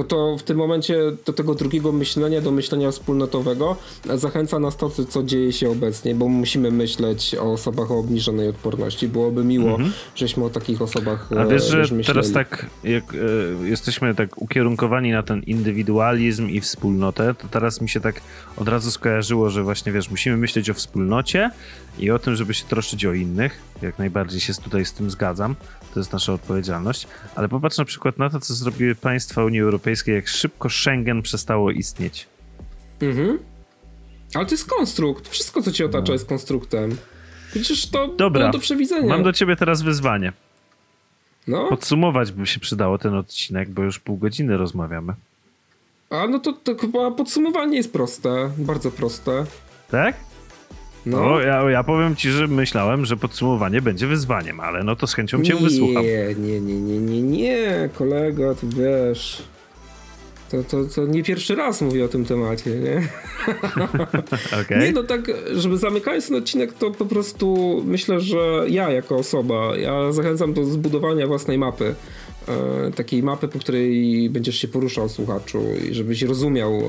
To 0.04 0.20
to 0.20 0.38
w 0.38 0.44
tym 0.44 0.58
momencie 0.58 0.98
do 1.26 1.34
tego 1.34 1.56
drugiego 1.56 1.92
myślenia, 1.92 2.42
do 2.42 2.52
myślenia 2.52 2.92
wspólnotowego 2.92 3.76
zachęca 4.16 4.60
nas 4.60 4.78
to, 4.78 4.90
co 4.90 5.24
dzieje 5.24 5.54
się 5.54 5.70
obecnie, 5.70 6.16
bo 6.16 6.28
musimy 6.28 6.72
myśleć 6.72 7.36
o 7.36 7.54
osobach 7.54 7.92
o 7.92 7.98
obniżonej 8.00 8.48
odporności. 8.48 9.08
Byłoby 9.08 9.44
miło, 9.44 9.70
mhm. 9.70 9.92
żeśmy 10.16 10.46
o 10.46 10.50
takich 10.50 10.82
osobach 10.82 11.30
A 11.40 11.46
wiesz, 11.46 11.68
że 11.68 11.78
myśleli. 11.78 12.06
teraz 12.06 12.32
tak, 12.32 12.66
jak 12.84 13.04
e, 13.14 13.68
jesteśmy 13.68 14.16
tak 14.16 14.42
ukierunkowani 14.42 15.12
na 15.12 15.24
ten 15.24 15.42
indywidualizm 15.44 16.50
i 16.50 16.62
wspólnotę, 16.62 17.36
to 17.36 17.48
teraz 17.48 17.82
mi 17.82 17.90
się 17.90 18.00
tak 18.00 18.22
od 18.58 18.68
razu 18.68 18.92
skojarzyło, 18.92 19.50
że 19.50 19.64
właśnie 19.64 19.92
wiesz, 19.92 20.10
musimy 20.10 20.38
myśleć 20.38 20.70
o 20.70 20.74
wspólnocie 20.74 21.52
i 22.00 22.12
o 22.12 22.20
tym, 22.20 22.36
żeby 22.36 22.54
się 22.54 22.66
troszczyć 22.66 23.06
o 23.06 23.14
innych. 23.14 23.62
Jak 23.82 24.00
najbardziej 24.00 24.40
się 24.40 24.54
tutaj 24.54 24.86
z 24.86 24.94
tym 24.94 25.10
zgadzam 25.12 25.56
to 25.94 26.00
jest 26.00 26.14
nasza 26.14 26.34
odpowiedzialność. 26.34 27.08
Ale 27.36 27.50
popatrz 27.50 27.78
na 27.78 27.86
przykład 27.86 28.18
na 28.18 28.30
to, 28.30 28.40
co 28.40 28.54
zrobiły 28.54 28.96
państwa 28.96 29.44
Unii 29.44 29.62
Europejskiej, 29.62 29.89
jak 30.08 30.28
szybko 30.28 30.70
Schengen 30.70 31.22
przestało 31.22 31.72
istnieć. 31.72 32.28
Mhm. 33.02 33.40
Ale 34.34 34.46
to 34.46 34.52
jest 34.52 34.70
konstrukt. 34.70 35.28
Wszystko, 35.30 35.62
co 35.62 35.72
cię 35.72 35.86
otacza, 35.86 36.08
no. 36.08 36.14
jest 36.14 36.26
konstruktem. 36.26 36.98
Przecież 37.52 37.90
to 37.90 38.08
Dobra, 38.08 38.40
było 38.40 38.52
do 38.52 38.60
przewidzenia. 38.60 39.08
Mam 39.08 39.24
do 39.24 39.34
ciebie 39.34 39.56
teraz 39.56 39.82
wyzwanie. 39.82 40.34
No? 41.48 41.68
Podsumować 41.68 42.32
by 42.32 42.48
się 42.48 42.60
przydało 42.60 42.98
ten 42.98 43.16
odcinek, 43.16 43.70
bo 43.70 43.84
już 43.84 44.00
pół 44.00 44.18
godziny 44.18 44.58
rozmawiamy. 44.58 45.14
A 46.10 46.28
no 46.28 46.40
to, 46.40 46.54
to 46.54 46.76
chyba 46.76 47.12
podsumowanie 47.12 47.78
jest 47.78 47.94
proste. 47.94 48.52
Bardzo 48.58 48.92
proste. 48.92 49.46
Tak? 49.92 50.16
No, 51.06 51.40
ja, 51.40 51.70
ja 51.70 51.84
powiem 51.84 52.16
ci, 52.16 52.30
że 52.30 52.48
myślałem, 52.48 53.06
że 53.06 53.18
podsumowanie 53.18 53.82
będzie 53.82 54.08
wyzwaniem, 54.08 54.60
ale 54.60 54.84
no 54.84 54.96
to 54.96 55.08
z 55.08 55.14
chęcią 55.14 55.44
cię 55.44 55.54
nie, 55.54 55.62
wysłucham. 55.62 56.04
Nie, 56.04 56.36
nie, 56.36 56.62
nie, 56.62 56.82
nie, 56.82 57.00
nie, 57.00 57.22
nie, 57.22 57.90
kolego, 57.98 58.56
to 58.56 58.68
wiesz... 58.68 59.44
To, 60.52 60.64
to, 60.64 60.86
to 60.96 61.06
nie 61.06 61.24
pierwszy 61.24 61.56
raz 61.56 61.82
mówię 61.82 62.06
o 62.06 62.08
tym 62.08 62.26
temacie, 62.26 62.70
nie? 62.70 63.08
okay. 64.62 64.80
Nie, 64.80 64.92
no 64.92 65.04
tak, 65.04 65.32
żeby 65.54 65.78
zamykając 65.78 66.28
ten 66.28 66.36
odcinek, 66.36 66.74
to 66.74 66.92
po 66.92 67.06
prostu 67.06 67.78
myślę, 67.86 68.20
że 68.20 68.66
ja 68.68 68.92
jako 68.92 69.16
osoba, 69.16 69.78
ja 69.78 70.12
zachęcam 70.12 70.54
do 70.54 70.66
zbudowania 70.66 71.28
własnej 71.28 71.58
mapy. 71.58 71.96
E, 72.48 72.92
takiej 72.92 73.24
mapy, 73.24 73.48
po 73.48 73.60
której 73.60 74.30
będziesz 74.30 74.56
się 74.56 74.68
poruszał, 74.68 75.10
słuchaczu, 75.10 75.64
i 75.90 75.94
żebyś 75.94 76.22
rozumiał, 76.22 76.82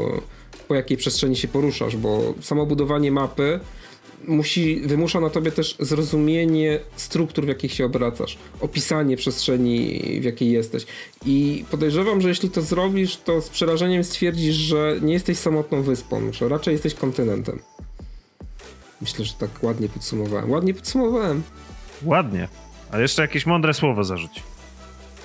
po 0.68 0.74
jakiej 0.74 0.96
przestrzeni 0.96 1.36
się 1.36 1.48
poruszasz, 1.48 1.96
bo 1.96 2.34
samo 2.40 2.66
budowanie 2.66 3.12
mapy 3.12 3.60
musi, 4.28 4.80
wymusza 4.80 5.20
na 5.20 5.30
tobie 5.30 5.52
też 5.52 5.76
zrozumienie 5.78 6.80
struktur, 6.96 7.44
w 7.44 7.48
jakich 7.48 7.72
się 7.72 7.84
obracasz, 7.84 8.38
opisanie 8.60 9.16
przestrzeni, 9.16 10.00
w 10.20 10.24
jakiej 10.24 10.50
jesteś. 10.50 10.86
I 11.26 11.64
podejrzewam, 11.70 12.20
że 12.20 12.28
jeśli 12.28 12.50
to 12.50 12.62
zrobisz, 12.62 13.16
to 13.16 13.40
z 13.40 13.48
przerażeniem 13.48 14.04
stwierdzisz, 14.04 14.56
że 14.56 14.96
nie 15.02 15.12
jesteś 15.12 15.38
samotną 15.38 15.82
wyspą, 15.82 16.32
że 16.32 16.48
raczej 16.48 16.72
jesteś 16.72 16.94
kontynentem. 16.94 17.58
Myślę, 19.00 19.24
że 19.24 19.32
tak 19.32 19.50
ładnie 19.62 19.88
podsumowałem. 19.88 20.50
Ładnie 20.50 20.74
podsumowałem. 20.74 21.42
Ładnie. 22.04 22.48
Ale 22.90 23.02
jeszcze 23.02 23.22
jakieś 23.22 23.46
mądre 23.46 23.74
słowo 23.74 24.04
zarzuć. 24.04 24.42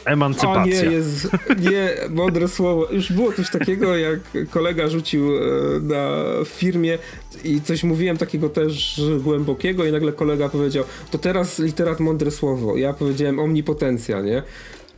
Emancypacja. 0.06 0.62
O 0.62 0.65
nie, 0.65 0.91
jest, 0.91 1.28
nie, 1.60 1.89
mądre 2.10 2.48
słowo. 2.48 2.88
Już 2.91 3.12
było 3.12 3.34
coś 3.34 3.50
takiego, 3.50 3.98
jak 3.98 4.20
kolega 4.50 4.88
rzucił 4.88 5.38
e, 5.38 5.39
na 5.80 6.24
firmie 6.46 6.98
i 7.44 7.62
coś 7.62 7.84
mówiłem 7.84 8.18
takiego 8.18 8.50
też 8.50 9.02
głębokiego 9.20 9.86
i 9.86 9.91
nagle 9.91 10.13
kolega 10.13 10.50
powiedział, 10.50 10.84
to 11.12 11.18
teraz 11.18 11.60
literat 11.60 12.00
mądre 12.00 12.32
słowo. 12.32 12.78
Ja 12.78 12.94
powiedziałem 12.94 13.39
omnipotencja, 13.39 14.22
nie? 14.22 14.44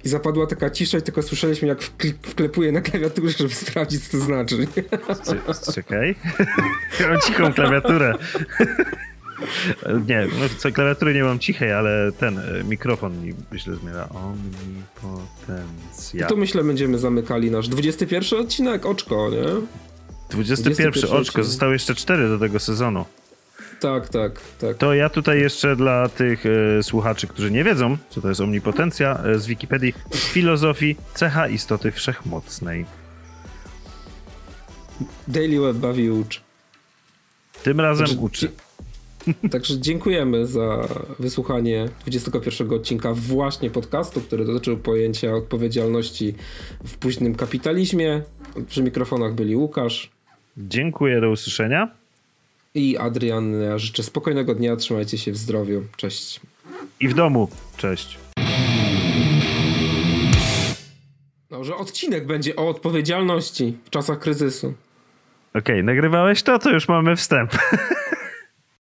I 0.05 0.09
zapadła 0.09 0.47
taka 0.47 0.69
cisza 0.69 0.97
i 0.97 1.01
tylko 1.01 1.21
słyszeliśmy, 1.21 1.67
jak 1.67 1.81
wklepuję 2.21 2.71
na 2.71 2.81
klawiaturze, 2.81 3.37
żeby 3.37 3.53
sprawdzić, 3.53 4.07
co 4.07 4.17
to 4.17 4.23
znaczy. 4.23 4.67
Czekaj. 5.73 6.15
Mam 7.09 7.21
cichą 7.21 7.53
klawiaturę. 7.53 8.13
Nie, 10.07 10.27
no 10.39 10.45
co, 10.57 10.71
klawiatury 10.71 11.13
nie 11.13 11.23
mam 11.23 11.39
cichej, 11.39 11.73
ale 11.73 12.11
ten 12.19 12.39
e, 12.39 12.63
mikrofon 12.63 13.25
mi 13.25 13.33
myślę 13.51 13.75
zmienia. 13.75 14.09
Omnipotencja. 14.09 16.25
I 16.25 16.29
tu 16.29 16.37
myślę 16.37 16.63
będziemy 16.63 16.99
zamykali 16.99 17.51
nasz 17.51 17.67
21 17.67 18.39
odcinek, 18.39 18.85
oczko, 18.85 19.29
nie? 19.29 19.43
21, 20.29 20.91
21 20.91 21.19
oczko, 21.19 21.43
zostały 21.43 21.73
jeszcze 21.73 21.95
4 21.95 22.29
do 22.29 22.39
tego 22.39 22.59
sezonu. 22.59 23.05
Tak, 23.79 24.09
tak, 24.09 24.41
tak. 24.59 24.77
To 24.77 24.93
ja 24.93 25.09
tutaj 25.09 25.39
jeszcze 25.39 25.75
dla 25.75 26.09
tych 26.09 26.43
e, 26.45 26.83
słuchaczy, 26.83 27.27
którzy 27.27 27.51
nie 27.51 27.63
wiedzą, 27.63 27.97
co 28.09 28.21
to 28.21 28.29
jest 28.29 28.41
omnipotencja, 28.41 29.19
e, 29.23 29.39
z 29.39 29.47
Wikipedii, 29.47 29.93
filozofii, 30.13 30.95
cecha 31.13 31.47
istoty 31.47 31.91
wszechmocnej. 31.91 32.85
Daily 35.27 35.59
Web 35.59 35.77
bawi 35.77 36.09
uczy. 36.09 36.39
Tym 37.63 37.79
razem 37.79 38.07
znaczy, 38.07 38.21
uczy. 38.21 38.51
Także 39.51 39.79
dziękujemy 39.79 40.47
za 40.47 40.87
wysłuchanie 41.19 41.89
21 42.01 42.73
odcinka 42.73 43.13
właśnie 43.13 43.69
podcastu, 43.69 44.21
który 44.21 44.45
dotyczył 44.45 44.77
pojęcia 44.77 45.33
odpowiedzialności 45.33 46.35
w 46.85 46.97
późnym 46.97 47.35
kapitalizmie. 47.35 48.21
Przy 48.67 48.83
mikrofonach 48.83 49.33
byli 49.33 49.55
Łukasz. 49.55 50.09
Dziękuję, 50.57 51.21
do 51.21 51.29
usłyszenia. 51.29 51.91
I 52.75 52.97
Adrian, 52.97 53.61
ja 53.61 53.77
życzę 53.77 54.03
spokojnego 54.03 54.55
dnia, 54.55 54.75
trzymajcie 54.75 55.17
się 55.17 55.31
w 55.31 55.37
zdrowiu. 55.37 55.83
Cześć. 55.97 56.39
I 56.99 57.07
w 57.07 57.13
domu. 57.13 57.49
Cześć. 57.77 58.17
No, 61.51 61.63
że 61.63 61.75
odcinek 61.75 62.25
będzie 62.25 62.55
o 62.55 62.67
odpowiedzialności 62.67 63.77
w 63.85 63.89
czasach 63.89 64.19
kryzysu. 64.19 64.73
Okej, 65.49 65.61
okay, 65.61 65.83
nagrywałeś 65.83 66.43
to, 66.43 66.59
to 66.59 66.69
już 66.69 66.87
mamy 66.87 67.15
wstęp. 67.15 67.51